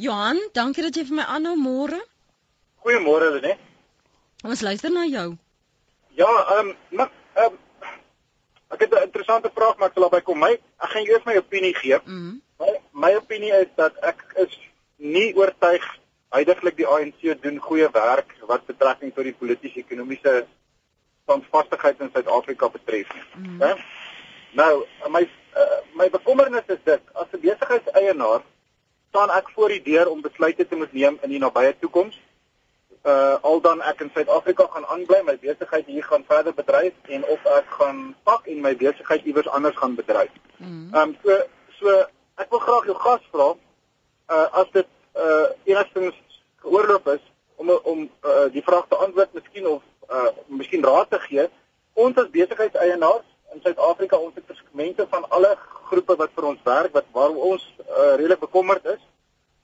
[0.00, 1.98] Johan, dankie dat jy vir my aanhou môre.
[2.80, 3.56] Goeiemôre, Lene.
[4.48, 5.34] Ons luister na jou.
[6.16, 7.58] Ja, ehm um, ehm um,
[8.70, 10.38] ek het 'n interessante vraag maar ek sal daarby kom.
[10.38, 11.98] My ek gaan jou eers my opinie gee.
[12.04, 12.40] Mm -hmm.
[12.58, 14.58] my, my opinie is dat ek is
[14.96, 15.84] nie oortuig
[16.30, 20.44] huidigelik die ANC doen goeie werk wat betrekking tot die politiek-ekonomiese
[21.26, 23.10] standvastigheid in Suid-Afrika betref.
[23.36, 23.60] Mm.
[23.62, 23.74] Hè?
[24.58, 24.72] Nou,
[25.10, 25.22] my
[25.58, 28.42] uh, my bekommernis is dit as 'n besigheidseienaar
[29.08, 32.18] staan ek voor die deur om besluite te moet neem in die nabye toekoms
[33.04, 37.24] uh al dan ek in Suid-Afrika gaan aanbly, my besigheid hier gaan verder bedryf en
[37.24, 40.32] of ek gaan pak en my besigheid iewers anders gaan bedryf.
[40.56, 40.94] Mm.
[40.94, 41.38] Ehm um, so
[41.78, 41.94] so
[42.36, 43.54] ek wil graag jou gas vra
[44.36, 46.14] uh as dit uh enigstens
[46.56, 47.24] geoorloop is
[47.56, 51.48] om om uh die vraag te antwoord, miskien of uh miskien raad te gee.
[51.94, 55.56] Ons as besigheidseienaars in Suid-Afrika, ons het verskeidenheid van alle
[55.90, 59.02] groepe wat vir ons werk wat waarom ons uh, redelik bekommerd is.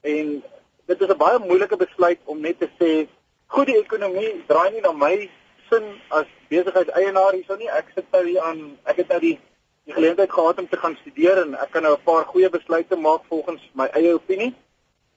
[0.01, 0.43] En
[0.91, 3.07] dit is 'n baie moeilike besluit om net te sê
[3.47, 5.29] goed die ekonomie draai nie na my
[5.69, 7.69] sin as besigheidseienaar hierso nie.
[7.69, 9.39] Ek sit nou hier aan ek het nou die
[9.87, 12.95] die geleentheid gehad om te gaan studeer en ek kan nou 'n paar goeie besluite
[12.95, 14.53] maak volgens my eie opinie.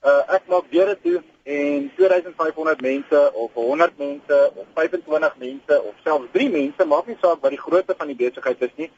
[0.01, 5.93] Uh ek maak deure toe en 2500 mense of 100 mense of 25 mense of
[6.03, 8.89] selfs 3 mense maak nie saak wat die grootte van die besigheid is nie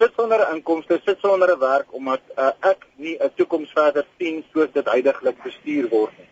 [0.00, 4.42] sit sonder inkomste sit sonder 'n werk omdat uh, ek nie 'n toekoms verder sien
[4.52, 6.28] soos dit heidaglik bestuur word nie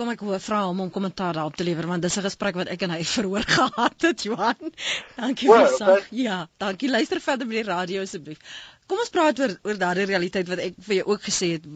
[0.00, 2.68] Kom ek hoor vra hom om kommentaar daarop te lewer want dis 'n gesprek wat
[2.72, 4.72] ek en hy verhoor gehad het Johan.
[5.20, 6.06] Dankie vir well, okay.
[6.10, 6.88] Ja, dankie.
[6.90, 8.38] Luister verder met die radio asseblief.
[8.86, 11.66] Kom ons praat oor oor daardie realiteit wat ek vir jou ook gesê het.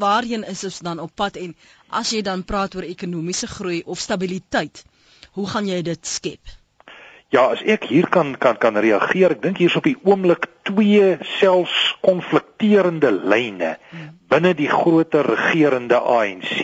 [0.00, 1.54] Waarheen is ons dan op pad en
[2.00, 4.84] as jy dan praat oor ekonomiese groei of stabiliteit,
[5.36, 6.56] hoe gaan jy dit skep?
[7.28, 11.18] Ja, as ek hier kan kan kan reageer, ek dink hier's op die oomblik twee
[11.36, 13.74] selfs konflikterende lyne
[14.32, 16.57] binne die groter regerende ANC.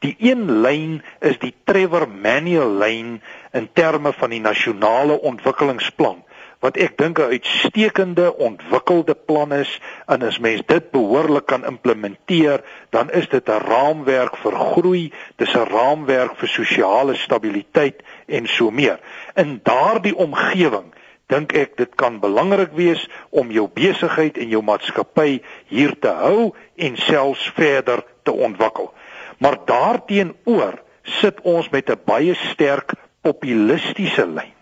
[0.00, 3.18] Die een lyn is die Trevor Manuel lyn
[3.52, 6.22] in terme van die nasionale ontwikkelingsplan
[6.60, 12.60] wat ek dink 'n uitstekende ontwikkelde plan is en as mens dit behoorlik kan implementeer,
[12.90, 18.70] dan is dit 'n raamwerk vir groei, dis 'n raamwerk vir sosiale stabiliteit en so
[18.70, 19.00] meer.
[19.34, 20.92] In daardie omgewing
[21.26, 26.54] dink ek dit kan belangrik wees om jou besigheid en jou maatskappy hier te hou
[26.76, 28.92] en selfs verder te ontwikkel.
[29.40, 34.54] Maar daarteenoor sit ons met 'n baie sterk populistiese lyn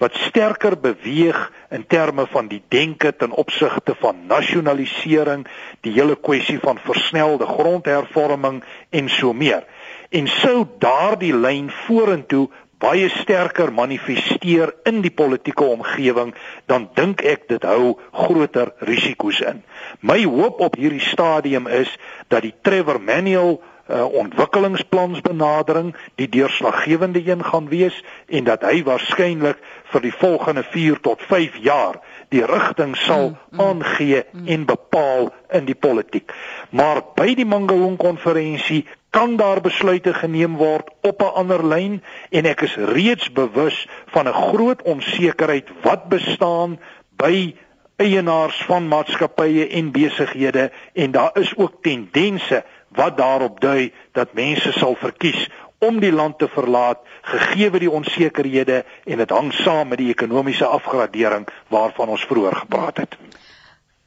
[0.00, 5.44] wat sterker beweeg in terme van die denke ten opsigte van nasionalisering,
[5.84, 9.66] die hele kwessie van versnelde grondhervorming en so meer.
[10.08, 12.48] En sou daardie lyn vorentoe
[12.80, 16.32] baie sterker manifesteer in die politieke omgewing,
[16.64, 19.60] dan dink ek dit hou groter risiko's in.
[20.00, 21.92] My hoop op hierdie stadium is
[22.32, 23.58] dat die Trevor Manuel
[23.90, 29.58] uh, ontwikkelingsplansbenadering die deurslaggewende een gaan wees en dat hy waarskynlik
[29.92, 34.46] vir die volgende 4 tot 5 jaar die rigting sal mm, mm, aangee mm.
[34.46, 36.32] en bepaal in die politiek.
[36.70, 42.46] Maar by die Mangaung konferensie kan daar besluite geneem word op 'n ander lyn en
[42.46, 46.78] ek is reeds bewus van 'n groot onsekerheid wat bestaan
[47.16, 47.54] by
[48.00, 52.64] eienaars van maatskappye en besighede en daar is ook tendense
[52.96, 55.48] wat daarop dui dat mense sal verkies
[55.80, 60.66] om die land te verlaat gegee die onsekerhede en dit hang saam met die ekonomiese
[60.66, 63.16] afgradering waarvan ons vroeër gepraat het.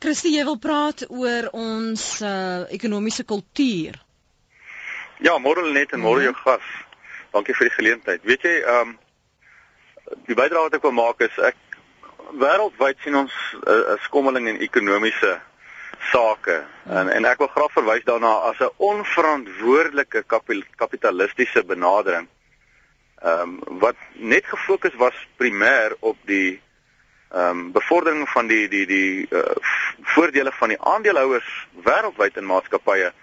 [0.03, 3.95] Christie, jy wil praat oor ons uh, ekonomiese kultuur.
[5.23, 6.65] Ja, môre net en môre jou gas.
[7.31, 8.25] Dankie vir die geleentheid.
[8.27, 8.99] Weet jy, ehm um,
[10.27, 11.57] die bydrae wat ek wil maak is ek
[12.37, 15.39] wêreldwyd sien ons 'n uh, skommeling in ekonomiese
[16.11, 20.23] sake en en ek wil graag verwys daarna as 'n onverantwoordelike
[20.75, 22.27] kapitalistiese benadering.
[23.21, 26.61] Ehm um, wat net gefokus was primêr op die
[27.31, 29.55] ehm um, bevordering van die die die uh,
[30.01, 33.13] voordele van die aandeelhouers wêreldwyd in maatskappye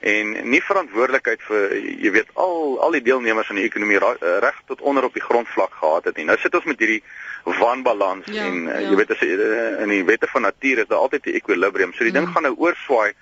[0.00, 4.80] en nie verantwoordelikheid vir jy weet al al die deelnemers in die ekonomie reg tot
[4.80, 6.26] onder op die grondvlak gehad het nie.
[6.28, 7.02] Nou sit ons met hierdie
[7.44, 8.90] wanbalans ja, en uh, ja.
[8.90, 11.92] jy weet as uh, in die wette van natuur is daar altyd 'n ekwilibrium.
[11.92, 12.18] So die mm.
[12.18, 13.12] ding gaan nou oorswaai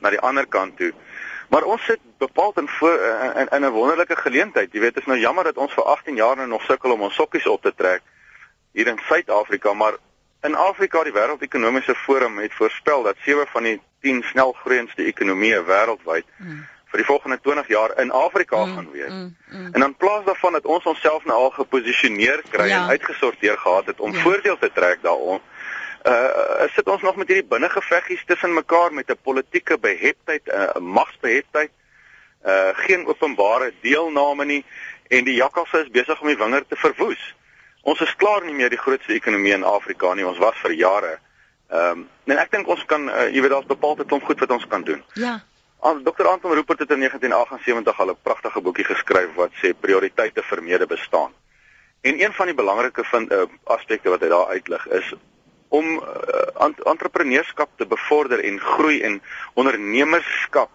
[0.00, 0.92] na die ander kant toe.
[1.48, 4.72] Maar ons sit bepaald in voor uh, in 'n wonderlike geleentheid.
[4.72, 7.02] Jy weet, dit is nou jammer dat ons vir 18 jaar nou nog sukkel om
[7.02, 8.02] ons sokkies op te trek
[8.72, 9.96] hier in Suid-Afrika, maar
[10.46, 16.26] in Afrika die wêreldekonomiese forum het voorspel dat sewe van die 10 snelgroeiendste ekonomieë wêreldwyd
[16.38, 16.64] mm
[16.96, 19.10] vir die volgende 20 jaar in Afrika mm, gaan wees.
[19.10, 19.68] Mm, mm.
[19.72, 22.82] En dan plaas daarvan dat ons onsself nou al geposisioneer kry ja.
[22.82, 24.20] en uitgesorteer gehad het om ja.
[24.20, 25.40] voordeel te trek daaroor.
[26.06, 30.82] Uh sit ons nog met hierdie binnengeveggies tussen mekaar met 'n politieke beheptheid, 'n uh,
[30.94, 31.70] magsbeheptheid,
[32.46, 34.64] uh geen openbare deelname nie
[35.08, 37.34] en die jakkalse is besig om die wingerd te verwoes.
[37.86, 40.26] Ons is klaar nie meer die grootste ekonomie in Afrika nie.
[40.26, 41.18] Ons was vir jare.
[41.70, 44.54] Ehm um, en ek dink ons kan uh, jy weet daar's bepaalde klomp goed wat
[44.56, 45.02] ons kan doen.
[45.14, 45.36] Ja.
[45.86, 46.26] Aan Dr.
[46.26, 50.86] Anton Rupert het in 1978 al 'n pragtige boekie geskryf wat sê prioriteite vir mede
[50.86, 51.30] bestaan.
[52.02, 55.14] En een van die belangrike vind uh, aspekte wat hy daar uitlig is
[55.68, 59.22] om uh, entrepreneurskap te bevorder en groei en
[59.54, 60.70] ondernemerskap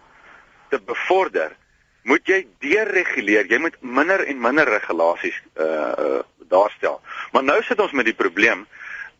[0.68, 1.56] te bevorder,
[2.02, 3.46] moet jy dereguleer.
[3.50, 6.20] Jy moet minder en minder regulasies uh, uh
[6.52, 7.00] daarstel.
[7.32, 8.66] Maar nou sit ons met die probleem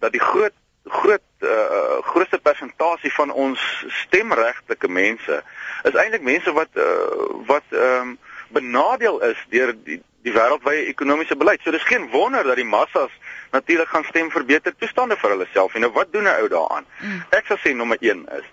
[0.04, 0.52] dat die groot
[0.84, 3.62] groot uh, grootste persentasie van ons
[4.02, 5.38] stemregtelike mense
[5.88, 6.84] is eintlik mense wat uh,
[7.46, 8.18] wat ehm um,
[8.52, 11.62] benadeel is deur die die wêreldwye ekonomiese beleid.
[11.64, 13.10] So dis geen wonder dat die massas
[13.50, 15.74] natuurlik gaan stem vir beter toestande vir hulle self.
[15.74, 16.86] En nou wat doen 'n ou daaraan?
[17.00, 17.22] Mm.
[17.30, 18.46] Ek sal sê nommer 1 is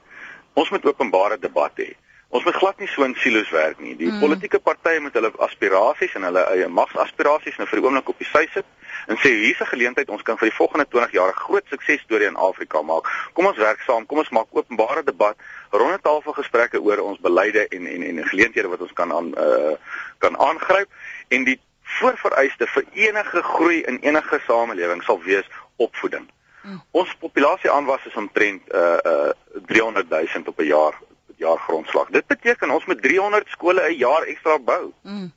[0.53, 1.93] ons moet openbare debat hê.
[2.29, 3.95] Ons moet glad nie so in silo's werk nie.
[3.97, 4.19] Die mm.
[4.21, 8.27] politieke partye moet hulle aspirasies en hulle eie magsaspirasies nou vir die oomblik op die
[8.29, 8.67] sy sit
[9.09, 12.27] en sê hier's 'n geleentheid ons kan vir die volgende 20 jaar 'n groot suksesstorie
[12.27, 13.09] in Afrika maak.
[13.33, 15.35] Kom ons werk saam, kom ons maak openbare debat,
[15.71, 19.75] ronde tafelgesprekke oor ons beleide en en en geleenthede wat ons kan aan uh
[20.19, 20.89] kan aangryp
[21.29, 21.59] en die
[21.97, 26.29] voorvereiste vir enige groei in enige samelewing sal wees opvoeding.
[26.61, 26.81] Mm.
[26.91, 29.31] Ons populasie aanwas is omtrent uh uh
[29.65, 30.93] 300 000 op 'n jaar
[31.39, 32.09] jaar grondslag.
[32.15, 34.93] Dit beteken ons moet 300 skole 'n jaar ekstra bou.
[35.01, 35.31] Mm.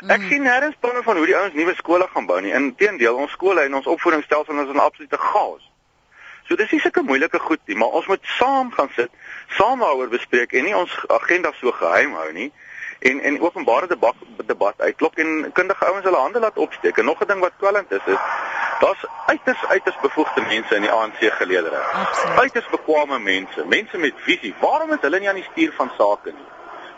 [0.00, 0.10] Mm.
[0.10, 2.52] Ek sien nêrens planne van hoe die ouens nuwe skole gaan bou nie.
[2.54, 5.64] Inteendeel, ons skole en ons opvoedingsstelsel is in absolute chaos.
[6.46, 9.10] So dis nie sulke moeilike goed nie, maar ons moet saam gaan sit,
[9.48, 12.52] saam daaroor bespreek en nie ons agenda so geheim hou nie
[12.98, 14.14] en en openbare debat
[14.46, 16.96] debat uitklop en kundige ouens hulle hande laat opsteek.
[16.96, 18.22] En nog 'n ding wat kwellend is is
[18.80, 21.80] daar's uiters uiters bevoegde mense in die ANC geleedere.
[22.36, 24.54] Uiters bekwame mense, mense met visie.
[24.60, 26.46] Waarom is hulle nie aan die stuur van sake nie?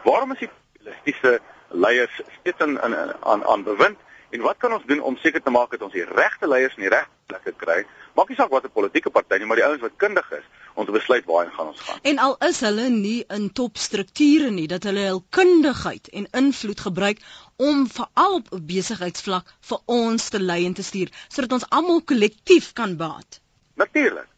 [0.03, 0.51] Waarom is die
[0.83, 2.81] politieke leiers steeds in
[3.21, 3.99] aan aan bewind?
[4.31, 6.83] En wat kan ons doen om seker te maak dat ons die regte leiers in
[6.83, 7.83] die regte plekke kry?
[8.19, 10.95] Maak nie saak watter politieke party nie, maar die ouens wat kundig is om te
[10.95, 12.01] besluit waarheen gaan ons gaan.
[12.13, 17.23] En al is hulle nie in topstrukture nie, dat hulle hul kundigheid en invloed gebruik
[17.61, 22.73] om veral op besigheidsvlak vir ons te lei en te stuur sodat ons almal kollektief
[22.77, 23.41] kan baat.
[23.81, 24.29] Natuurlik.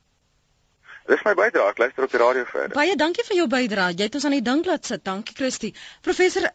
[1.11, 1.70] Dis my bydrae.
[1.72, 2.74] Ek luister op die radio verder.
[2.78, 3.96] Baie dankie vir jou bydrae.
[3.98, 5.02] Jy het ons aan die dink laat sit.
[5.05, 5.72] Dankie Christie.
[6.07, 6.46] Professor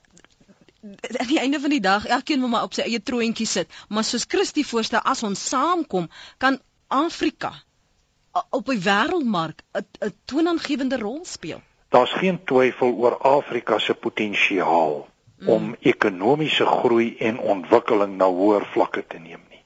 [1.19, 4.07] aan die einde van die dag elkeen moet maar op sy eie troontjie sit maar
[4.07, 7.53] soos Christie voorstel as ons saamkom kan Afrika
[8.49, 11.61] op die wêreldmark 'n toonaangewende rol speel.
[11.89, 15.49] Daar's geen twyfel oor Afrika se potensiaal mm.
[15.49, 19.63] om ekonomiese groei en ontwikkeling na hoër vlakke te neem nie.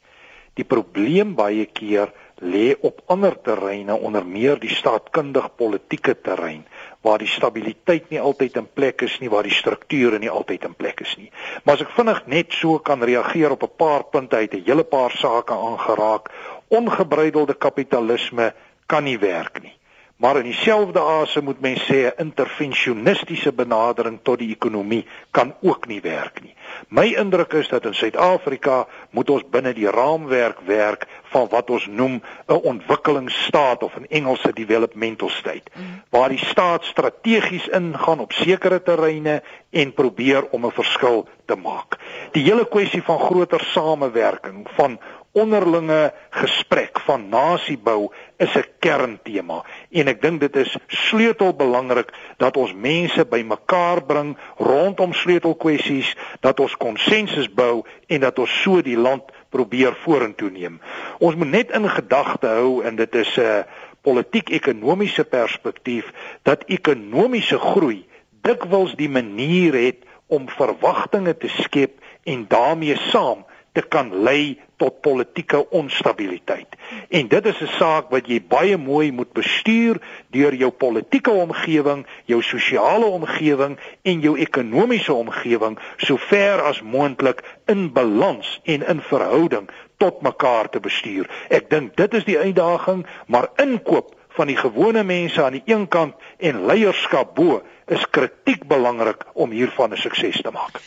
[0.53, 6.65] Die probleem baie keer lê op ander terreine onder meer die staatkundig politieke terrein
[7.01, 10.73] waar die stabiliteit nie altyd in plek is nie waar die strukture nie altyd in
[10.77, 11.29] plek is nie.
[11.63, 14.83] Maar as ek vinnig net so kan reageer op 'n paar punte uit 'n hele
[14.83, 16.29] paar sake aangeraak
[16.67, 18.53] ongebreidelde kapitalisme
[18.85, 19.75] kan nie werk nie.
[20.21, 25.87] Maar in dieselfde asem moet mens sê 'n interventionistiese benadering tot die ekonomie kan ook
[25.87, 26.55] nie werk nie.
[26.87, 31.87] My indruk is dat in Suid-Afrika moet ons binne die raamwerk werk van wat ons
[31.87, 36.01] noem 'n ontwikkelingsstaat of in Engelse developmental state, mm.
[36.09, 41.97] waar die staat strategies ingaan op sekere terreine en probeer om 'n verskil te maak.
[42.31, 44.99] Die hele kwessie van groter samewerking, van
[45.31, 52.73] onderlinge gesprek van nasiebou is 'n kerntema en ek dink dit is sleutelbelangrik dat ons
[52.73, 59.23] mense bymekaar bring rondom sleutelkwessies dat ons konsensus bou en dat ons so die land
[59.49, 60.79] probeer vorentoe neem.
[61.19, 63.65] Ons moet net in gedagte hou en dit is 'n
[64.01, 66.11] politiek-ekonomiese perspektief
[66.43, 68.05] dat ekonomiese groei
[68.41, 75.01] dikwels die manier het om verwagtinge te skep en daarmee saam te kan lei tot
[75.01, 76.67] politieke onstabiliteit.
[77.09, 82.05] En dit is 'n saak wat jy baie mooi moet bestuur deur jou politieke omgewing,
[82.25, 89.69] jou sosiale omgewing en jou ekonomiese omgewing sover as moontlik in balans en in verhouding
[89.97, 91.29] tot mekaar te bestuur.
[91.49, 95.87] Ek dink dit is die uitdaging, maar inkoop van die gewone mense aan die een
[95.87, 100.81] kant en leierskap bo is kritiek belangrik om hiervan 'n sukses te maak.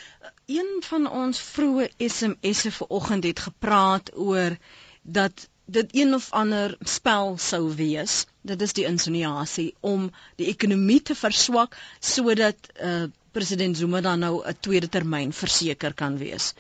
[0.47, 4.57] Een van ons vroeë SMS'e vanoggend het gepraat oor
[5.03, 8.27] dat dit een of ander spel sou wees.
[8.41, 14.43] Dit is die insinuasie om die ekonomie te verswak sodat uh, president Zuma dan nou
[14.45, 16.55] 'n tweede termyn verseker kan wees.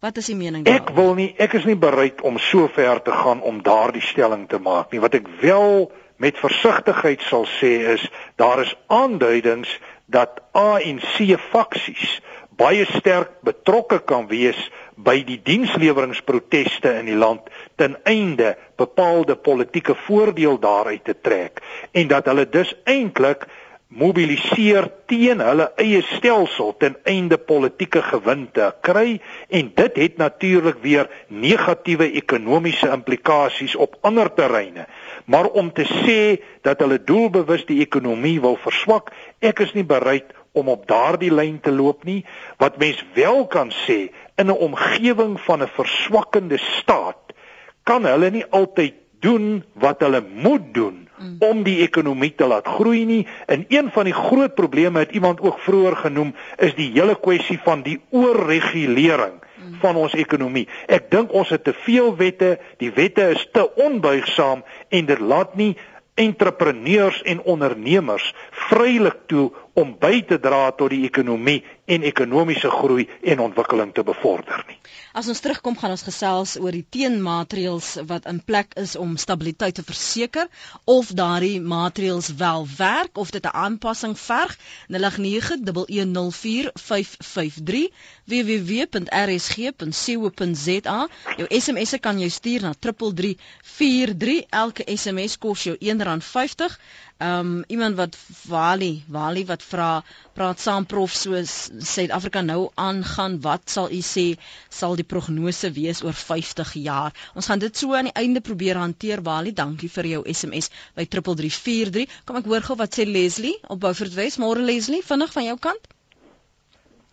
[0.00, 0.88] Wat is die mening daaroor?
[0.88, 4.48] Ek wil nie ek is nie bereid om so ver te gaan om daardie stelling
[4.48, 5.00] te maak nie.
[5.00, 12.20] Wat ek wel met versigtigheid sal sê is daar is aanduidings dat ANC faksies
[12.56, 14.58] baie sterk betrokke kan wees
[14.96, 21.60] by die diensleweringproteste in die land ten einde bepaalde politieke voordeel daaruit te trek
[21.92, 23.46] en dat hulle dus eintlik
[23.86, 30.80] mobiliseer teen hulle eie stelsel ten einde politieke gewin te kry en dit het natuurlik
[30.82, 34.88] weer negatiewe ekonomiese implikasies op ander terreine.
[35.24, 40.34] Maar om te sê dat hulle doelbewus die ekonomie wil verswak ek is nie bereid
[40.56, 42.22] om op daardie lyn te loop nie
[42.62, 43.98] wat mens wel kan sê
[44.40, 47.34] in 'n omgewing van 'n verswakkende staat
[47.82, 51.36] kan hulle nie altyd doen wat hulle moet doen mm.
[51.38, 55.40] om die ekonomie te laat groei nie en een van die groot probleme het iemand
[55.40, 59.44] ook vroeër genoem is die hele kwessie van die oorregulering
[59.80, 60.66] van ons ekonomie.
[60.86, 65.56] Ek dink ons het te veel wette, die wette is te onbuigsaam en dit laat
[65.56, 65.74] nie
[66.16, 68.30] entrepreneurs en ondernemers
[68.68, 74.02] vrylik toe om by te dra tot die ekonomie en ekonomiese groei en ontwikkeling te
[74.02, 74.78] bevorder nie.
[75.16, 79.74] As ons terugkom gaan ons gesels oor die teenmaatreëls wat in plek is om stabiliteit
[79.78, 80.46] te verseker
[80.84, 84.58] of daardie maatreëls wel werk of dit 'n aanpassing verg.
[84.92, 87.88] 0891104553
[88.34, 90.98] www.rsg.co.za.
[91.38, 94.44] Jou SMS'e kan jy stuur na 3343.
[94.50, 96.78] Elke SMS kos jou R1.50.
[97.18, 103.70] Um iemand wat Wali, Wali wat vra, praat saam prof soos Suid-Afrika nou aangaan, wat
[103.70, 104.24] sal u sê
[104.68, 107.16] sal die prognose wees oor 50 jaar?
[107.34, 109.52] Ons gaan dit so aan die einde probeer hanteer, Wali.
[109.52, 112.06] Dankie vir jou SMS by 3343.
[112.24, 114.40] Kom ek hoor gou wat sê Leslie op Beaufort West.
[114.42, 115.92] Môre Leslie, vinnig van jou kant.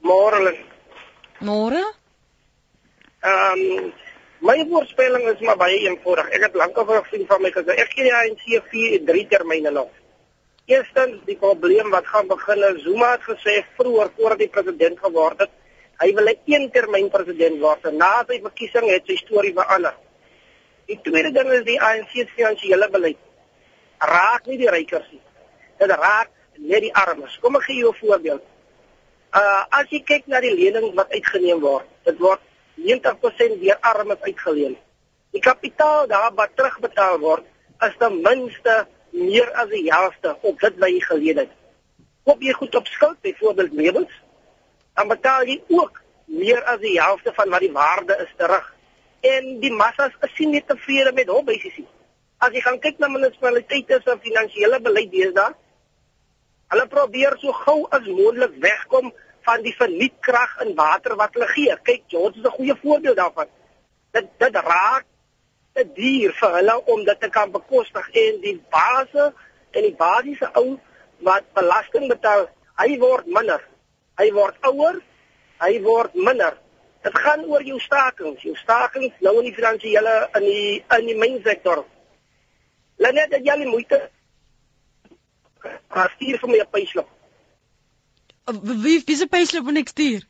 [0.03, 0.55] Môre.
[1.39, 1.83] Môre.
[3.23, 3.91] Ehm um,
[4.43, 6.27] My voorspelling is maar baie eenvoudig.
[6.35, 8.41] Ek het lankal vir 'n vriend van my gesê, ek gee die ANC
[8.71, 9.91] 4 3 termyne nog.
[10.65, 15.41] Eerstens, die probleem wat gaan begin is Zuma het gesê vroeër voordat hy president geword
[15.43, 15.51] het,
[15.99, 17.83] hy wil 'n een termyn president word.
[17.91, 19.95] Na sy verkiesing het sy storie verander.
[20.87, 23.19] Die tweede ding is die ANC se finansiële beleid.
[23.99, 25.21] Raak nie die rykers nie.
[25.79, 27.37] Dit raak net die armes.
[27.41, 28.43] Kom ek gee jou 'n voorbeeld.
[29.33, 32.39] Uh as jy kyk na die lenings wat uitgeneem word, dit word
[32.75, 34.77] 90% deur armes uitgeleen.
[35.31, 37.43] Die kapitaal daar wat terugbetaal word,
[37.81, 41.51] is ten minste meer as die helfte op dit wat jy geleen het.
[42.23, 44.13] Koop jy goed op skuld, byvoorbeeld meubels,
[44.95, 48.69] dan betaal jy ook meer as die helfte van wat die waarde is terug.
[49.23, 51.85] En die massas is nie tevrede met hom basies.
[52.43, 55.53] As jy gaan kyk na munisipaliteite se finansiële beleid deesdae,
[56.73, 59.11] hulle probeer so gou as moontlik wegkom
[59.45, 61.75] van die vernietkrag in water wat hulle gee.
[61.87, 63.47] Kyk, George is 'n goeie voorbeeld daarvan.
[64.11, 65.05] Dit dit raak
[65.73, 69.29] te duur vir hulle om dit te kan bekostig en die base
[69.73, 70.77] en die basiese ou
[71.25, 72.47] wat belasting betaal,
[72.81, 73.61] hy word minder.
[74.19, 74.99] Hy word ouer,
[75.63, 76.57] hy word minder.
[77.03, 81.17] Dit gaan oor jou stakings, jou stakings nou in die finansiële in die in die
[81.19, 81.83] mynsektor.
[83.01, 83.99] Laat net jy al die moeite.
[85.63, 87.09] Maar stuur vir my 'n payslip.
[88.83, 90.21] Wie wie se payslip moet ek stuur?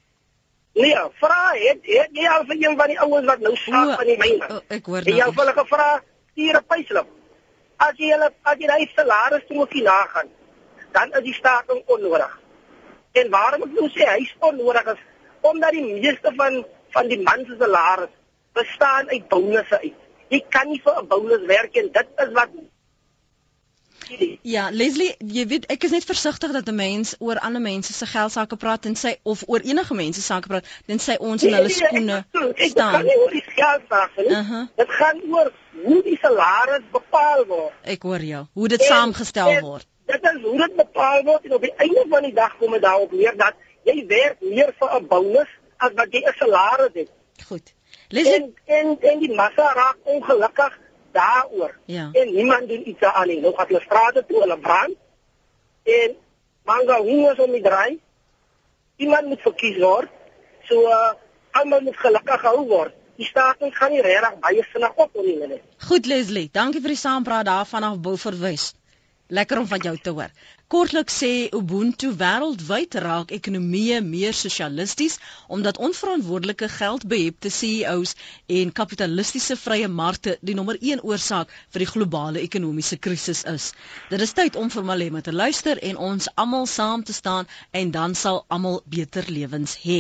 [0.74, 4.08] Nee, vra het, het jy al vir een van die ouens wat nou slaap in
[4.10, 4.48] die myne?
[4.50, 5.14] O, ek hoor nou.
[5.14, 5.90] Jy het hulle gevra
[6.32, 7.10] stuur 'n payslip.
[7.78, 10.30] As jy hulle as jy daai salaris moet nagaan,
[10.92, 12.40] dan is die staking onnodig.
[13.14, 15.02] En waarom ek nou sê hy's onnodig is
[15.42, 16.66] omdat die meeste van
[16.96, 18.14] van die man se salaris
[18.54, 20.00] bestaan uit bonusse uit.
[20.30, 22.50] Jy kan nie vir 'n bonus werk en dit is wat
[24.44, 28.06] Ja, Leslie, jy weet ek is net versigtig dat 'n mens oor ander mense se
[28.06, 31.54] geld sake praat en sy of oor enige mense sake praat, dan sy ons in
[31.54, 32.92] hulle Nee, nee, skoene ek bedoel, ek staan.
[32.94, 34.26] gaan nie oor die geld praat nie.
[34.30, 34.68] Uh-huh.
[34.76, 35.52] Dit gaan oor
[35.84, 37.74] hoe die salaris bepaal word.
[37.84, 38.46] Ek hoor jou.
[38.54, 39.86] Hoe dit En- saamgestel en word.
[40.06, 42.82] Dit is hoe dit bepaal word en op die einde van die dag kom dit
[42.82, 43.54] daarop neer dat
[43.86, 45.48] jy werk meer vir 'n bonus
[45.78, 47.10] as wat jy 'n salaris het.
[47.48, 47.74] Goed.
[48.10, 50.78] Leslie, En en en die massa raak ongelukkig
[51.14, 51.76] daaroor.
[51.86, 52.10] Ja.
[52.12, 53.40] En niemand doen iets aan nie.
[53.42, 54.96] Nou gaan hulle strate toe, hulle brand.
[55.84, 56.16] En
[56.64, 58.00] manga hongers om die draai.
[58.96, 60.10] Iemand moet verkies word.
[60.70, 61.14] So uh,
[61.52, 62.94] almal moet gelukkig gehou word.
[63.16, 65.62] Die staking gaan nie regtig baie vinnig op nie, nee.
[65.88, 68.80] goed Leslie, dankie vir die saampraat daar vanaf Beaufort West.
[69.28, 70.32] Lekker om van jou te hoor.
[70.74, 75.20] Kortliks sê Ubuntu wêreldwyd raak ekonomieë meer sosialisties
[75.54, 78.16] omdat onverantwoordelike geldbehepte CEO's
[78.48, 83.68] en kapitalistiese vrye markte die nommer 1 oorsaak vir die globale ekonomiese krisis is.
[84.10, 87.92] Dit is tyd om vir Malema te luister en ons almal saam te staan en
[87.94, 90.00] dan sal almal beter lewens hê.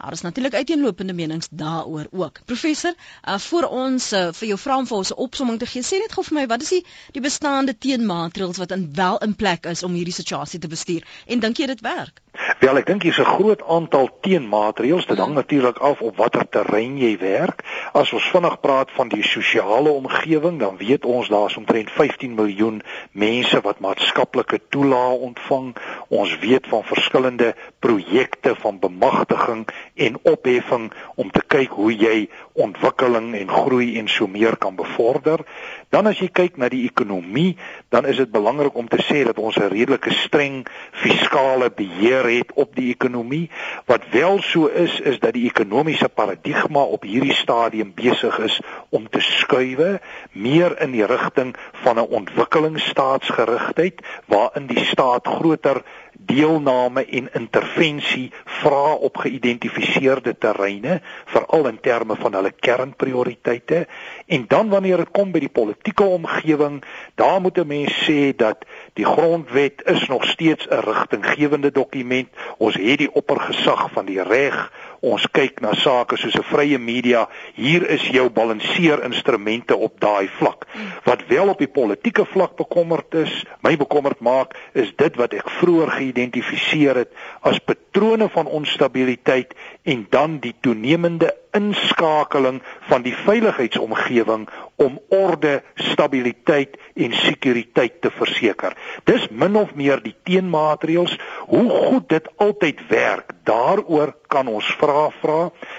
[0.00, 2.40] Daar is natuurlik uiteenlopende menings daaroor ook.
[2.46, 2.94] Professor,
[3.28, 6.00] uh, voor ons uh, vir jou vra om vir ons 'n opsomming te gee, sê
[6.00, 9.66] net gou vir my wat is die die bestaande teenmaatreëls wat in wel in plek
[9.66, 12.22] is om hierdie situasie te bestuur en dink jy dit werk?
[12.58, 15.06] Wel, ek dink hier's 'n groot aantal teenmaatreëls.
[15.06, 17.64] Dit hang natuurlik af op watter terrein jy werk.
[17.92, 22.82] As ons vinnig praat van die sosiale omgewing, dan weet ons daar's omtrent 15 miljoen
[23.12, 25.76] mense wat maatskaplike toelaa ontvang.
[26.08, 33.34] Ons weet van verskillende projekte van bemagtiging en opheffing om te kyk hoe jy ontwikkeling
[33.34, 35.44] en groei en so meer kan bevorder.
[35.88, 37.56] Dan as jy kyk na die ekonomie,
[37.88, 42.52] dan is dit belangrik om te sê dat ons 'n redelike streng fiskale beheer het
[42.54, 43.50] op die ekonomie.
[43.86, 49.08] Wat wel so is, is dat die ekonomiese paradigma op hierdie stadium besig is om
[49.08, 50.00] te skuwe
[50.32, 55.82] meer in die rigting van 'n ontwikkelingsstaatsgerigtheid waarin die staat groter
[56.18, 61.00] deelname en intervensie vra op geïdentifiseerde terreine
[61.30, 63.86] veral in terme van hulle kernprioriteite
[64.26, 66.82] en dan wanneer dit kom by die politieke omgewing
[67.14, 68.66] daar moet 'n mens sê dat
[68.98, 72.28] die grondwet is nog steeds 'n rigtinggewende dokument
[72.58, 74.70] ons het die oppergesag van die reg
[75.00, 77.28] ons kyk na sake soos 'n vrye media.
[77.54, 80.66] Hier is jou balanseer instrumente op daai vlak.
[81.04, 85.50] Wat wel op die politieke vlak bekommerd is my bekommerd maak is dit wat ek
[85.50, 94.48] vroeër geïdentifiseer het as patrone van onstabiliteit en dan die toenemende inskakeling van die veiligheidsomgewing
[94.76, 98.76] om orde, stabiliteit en sekuriteit te verseker.
[99.04, 101.18] Dis min of meer die teenmaatreëls.
[101.48, 105.38] Hoe goed dit altyd werk, daaroor kan ons vra vra.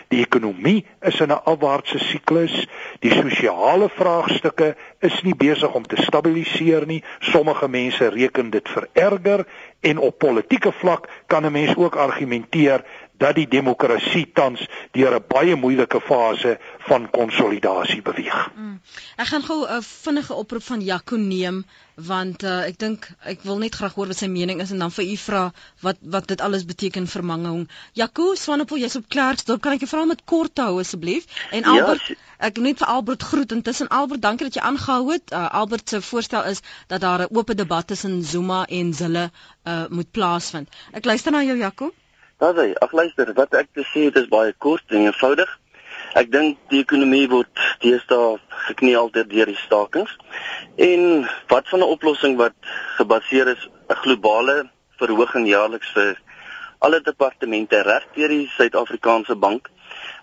[0.09, 2.67] Die ekonomie is in 'n afwaartse siklus.
[2.99, 7.03] Die sosiale vraagstukke is nie besig om te stabiliseer nie.
[7.19, 9.45] Sommige mense reken dit vererger
[9.81, 12.83] en op politieke vlak kan 'n mens ook argumenteer
[13.19, 14.63] dat die demokrasie tans
[14.95, 16.57] deur 'n baie moeilike fase
[16.87, 18.39] van konsolidasie beweeg.
[18.55, 18.79] Mm.
[19.17, 21.65] Ek gaan gou 'n uh, vinnige oproep van Jaco neem
[21.95, 24.93] want uh, ek dink ek wil net graag hoor wat sy mening is en dan
[24.95, 25.43] vir u vra
[25.83, 27.67] wat wat dit alles beteken vir Mangaung.
[27.93, 29.61] Jaco, Swanepoel, jy's op Klerksdorp.
[29.61, 31.27] Kan ek jou vra met kort te hou asseblief?
[31.51, 32.15] En ja, Albert, ja,
[32.49, 35.31] ek net vir Albert groet intussen Albert, dankie dat jy aangehou het.
[35.31, 39.31] Uh, Albert se voorstel is dat daar 'n oop debat tussen Zuma en Zille
[39.67, 40.69] uh, moet plaasvind.
[40.93, 41.91] Ek luister na jou Jaco.
[42.39, 45.49] Daai, ag luister, wat ek te sê het is baie kort en eenvoudig.
[46.15, 48.37] Ek dink die ekonomie word deesdae
[48.69, 50.13] gekneel deur die stakings.
[50.79, 52.55] En wat van 'n oplossing wat
[52.95, 54.69] gebaseer is 'n globale
[55.01, 56.15] verhoging jaarliks vir
[56.79, 59.67] alle departemente reg deur die Suid-Afrikaanse bank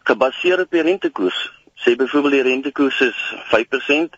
[0.08, 1.52] gebaseer op die rentekoers.
[1.76, 3.18] Sê byvoorbeeld die rentekoers is
[3.52, 4.16] 5%,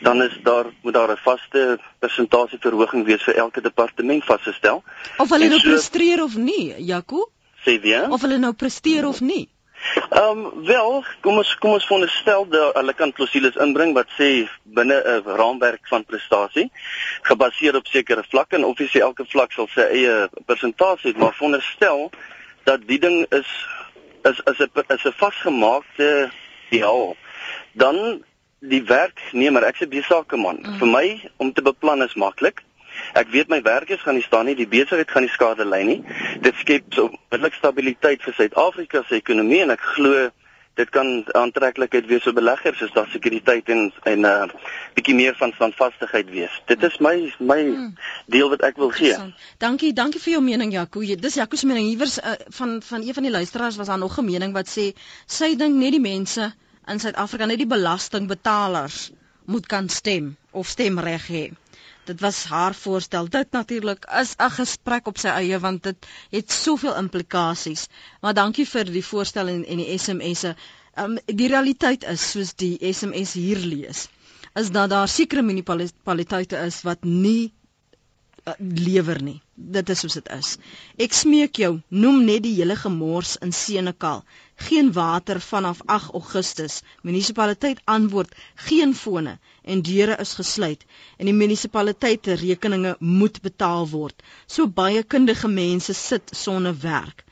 [0.00, 4.84] dan is daar moet daar 'n vaste persentasie verhoging wees vir elke departement vasgestel.
[5.18, 7.30] Of hulle nou so, presteer of nie, Jaco?
[7.64, 8.10] Sê weer.
[8.10, 9.48] Of hulle nou presteer of nie.
[10.10, 14.48] Ehm um, wel, kom ons kom ons veronderstel dat hulle kan klousules inbring wat sê
[14.64, 16.70] binne 'n raamwerk van prestasie
[17.22, 22.10] gebaseer op sekere vlakke en offisieel elke vlak sal sy eie persentasie, maar veronderstel
[22.64, 23.50] dat die ding is
[24.30, 26.30] is is 'n is 'n vasgemaakte
[26.70, 27.14] ja,
[27.72, 28.24] dan
[28.60, 30.60] die werknemer, ek sê besake man.
[30.60, 30.78] Mm.
[30.78, 32.62] Vir my om te beplan is maklik.
[33.14, 36.00] Ek weet my werkers gaan nie staan nie, die besigheid gaan nie skade ly nie.
[36.42, 36.94] Dit skep
[37.30, 40.30] billik stabiliteit vir Suid-Afrika se ekonomie en ek glo
[40.78, 44.48] dit kan aantreklikheid wees vir beleggers as daar sekuriteit en en 'n uh,
[44.94, 46.54] bietjie meer van standvastigheid wees.
[46.66, 47.94] Dit is my my hmm.
[48.26, 49.16] deel wat ek wil gee.
[49.58, 51.00] Dankie, dankie vir jou mening Jaco.
[51.00, 51.86] Dis Jaco se mening.
[51.88, 54.92] Hiewers uh, van van een van die luisteraars was daar nog 'n mening wat sê
[55.26, 56.52] sy dink net die mense
[56.86, 59.10] in Suid-Afrika, net die belastingbetalers
[59.44, 61.50] moet kan stem of stemreg hê
[62.08, 63.28] dit was haar voorstel.
[63.28, 67.86] Dit natuurlik is 'n gesprek op sy eie want dit het soveel implikasies.
[68.20, 70.54] Maar dankie vir die voorstel en en die SMS'e.
[70.98, 74.08] Um, die realiteit is soos die SMS hier lees,
[74.54, 77.52] is dat daar sekere munisipaliteite is wat nie
[78.46, 79.40] uh, lewer nie.
[79.54, 80.56] Dit is soos dit is.
[80.98, 84.24] Ek smeek jou, noem net die hele gemors in Senekal
[84.68, 86.80] geen water vanaf 8 Augustus.
[87.02, 90.84] Munisipaliteit antwoord geen fone en deure is gesluit
[91.16, 94.22] en die munisipaliteit se rekeninge moet betaal word.
[94.46, 97.24] So baie kundige mense sit sonder werk.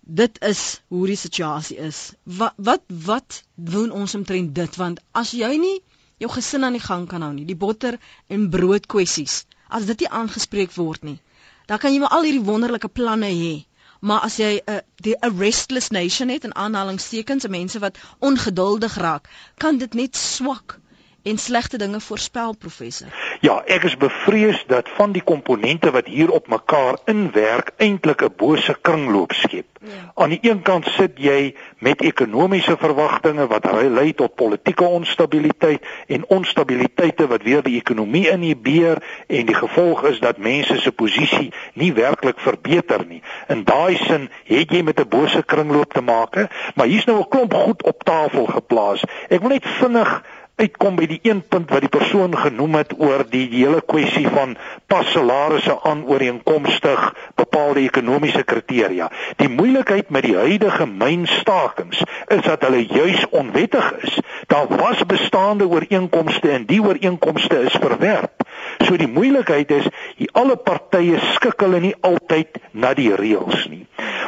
[0.00, 2.12] Dit is hoe die situasie is.
[2.22, 5.78] Wat wat wat doen ons omtrent dit want as jy nie
[6.18, 10.04] jou gesin aan die gang kan hou nie, die botter en brood kwessies, as dit
[10.04, 11.18] nie aangespreek word nie,
[11.66, 13.54] dan kan jy maar al hierdie wonderlike planne hê
[14.00, 18.94] maar as jy 'n uh, die 'n restless nation het en aanhalingstekens mense wat ongeduldig
[18.94, 20.78] raak, kan dit net swak
[21.26, 23.08] en slegte dinge voorspel professor.
[23.40, 28.34] Ja, ek is bevrees dat van die komponente wat hier op mekaar inwerk eintlik 'n
[28.36, 29.66] bose kringloop skep.
[29.80, 30.12] Ja.
[30.14, 36.26] Aan die een kant sit jy met ekonomiese verwagtinge wat lei tot politieke onstabiliteit en
[36.26, 41.92] onstabiliteite wat weer die ekonomie inhibeer en die gevolg is dat mense se posisie nie
[41.92, 43.22] werklik verbeter nie.
[43.48, 46.34] In daai sin het jy met 'n bose kringloop te maak,
[46.74, 49.04] maar hier's nou 'n klomp goed op tafel geplaas.
[49.28, 50.22] Ek wil net vinnig
[50.56, 54.54] uitkom by die een punt wat die persoon genoem het oor die hele kwessie van
[54.88, 57.02] pas salarisse aan ooreenkomstig
[57.36, 59.10] bepaalde ekonomiese kriteria.
[59.36, 62.00] Die moeilikheid met die huidige mynstakings
[62.32, 64.16] is dat hulle juis onwettig is.
[64.48, 68.48] Daar was bestaande ooreenkomste en die ooreenkomste is verwerp.
[68.84, 73.84] So die moeilikheid is, hier alle partye skik hulle nie altyd na die reëls nie.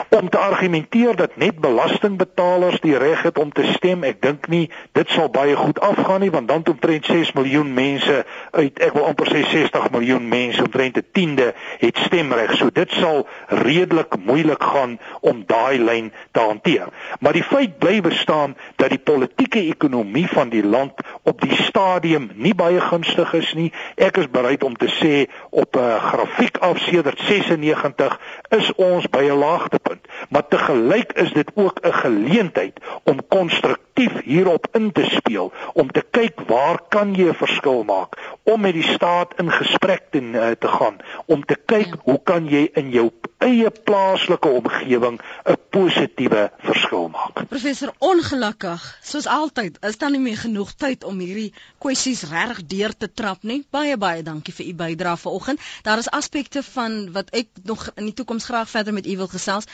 [0.08, 4.70] Om te argumenteer dat net belastingbetalers die reg het om te stem, ek dink nie
[4.96, 8.22] dit sal baie goed afgaan nie want dan omtrent 6 miljoen mense
[8.56, 12.56] uit ek wil amper sê 60 miljoen mense omtrent 'n tiende het stemreg.
[12.56, 16.88] So dit sal redelik moeilik gaan om daai lyn te hanteer.
[17.20, 20.92] Maar die feit bly bestaan dat die politieke ekonomie van die land
[21.22, 23.72] op die stadium nie baie gunstig is nie.
[23.96, 25.14] Ek is bereid om te sê
[25.50, 31.32] op 'n grafiek af sedert 96 is ons by 'n laagtepunt, maar te gelyk is
[31.32, 33.87] dit ook 'n geleentheid om konstruktief
[34.24, 38.74] hierop in te speel, om te kyk waar kan jy 'n verskil maak, om met
[38.74, 40.96] die staat in gesprek te, uh, te gaan,
[41.26, 47.48] om te kyk hoe kan jy in jou eie plaaslike omgewing 'n positiewe verskil maak.
[47.48, 52.96] Professor, ongelukkig, soos altyd, is daar nie meer genoeg tyd om hierdie kwessies reg deur
[52.96, 53.66] te trap nie.
[53.70, 55.60] Baie baie dankie vir u bydrae vanoggend.
[55.82, 59.28] Daar is aspekte van wat ek nog in die toekoms graag verder met u wil
[59.28, 59.66] gesels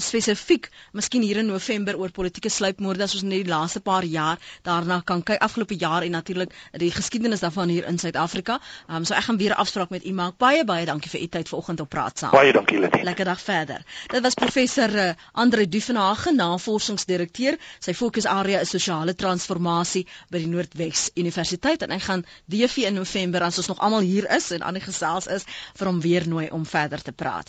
[0.00, 4.38] spesifiek miskien hier in November oor politieke sluipmoorde as ons net die laaste paar jaar
[4.66, 8.60] daarna kan kyk afgelope jaar en natuurlik die geskiedenis daarvan hier in Suid-Afrika.
[8.88, 10.36] Um, so ek gaan weer 'n afspraak met u maak.
[10.38, 12.30] Baie baie dankie vir u tyd vanoggend op praat saam.
[12.30, 13.02] Baie dankie Lenet.
[13.02, 13.82] Lekker dag verder.
[14.06, 17.58] Dit was professor uh, Andre Duvenage, navorsingsdirekteur.
[17.78, 23.42] Sy fokusarea is sosiale transformasie by die Noordwes Universiteit en ek gaan DV in November
[23.42, 25.44] as ons nog almal hier is en aan die gesels is
[25.76, 27.48] vir hom weer nooi om verder te praat.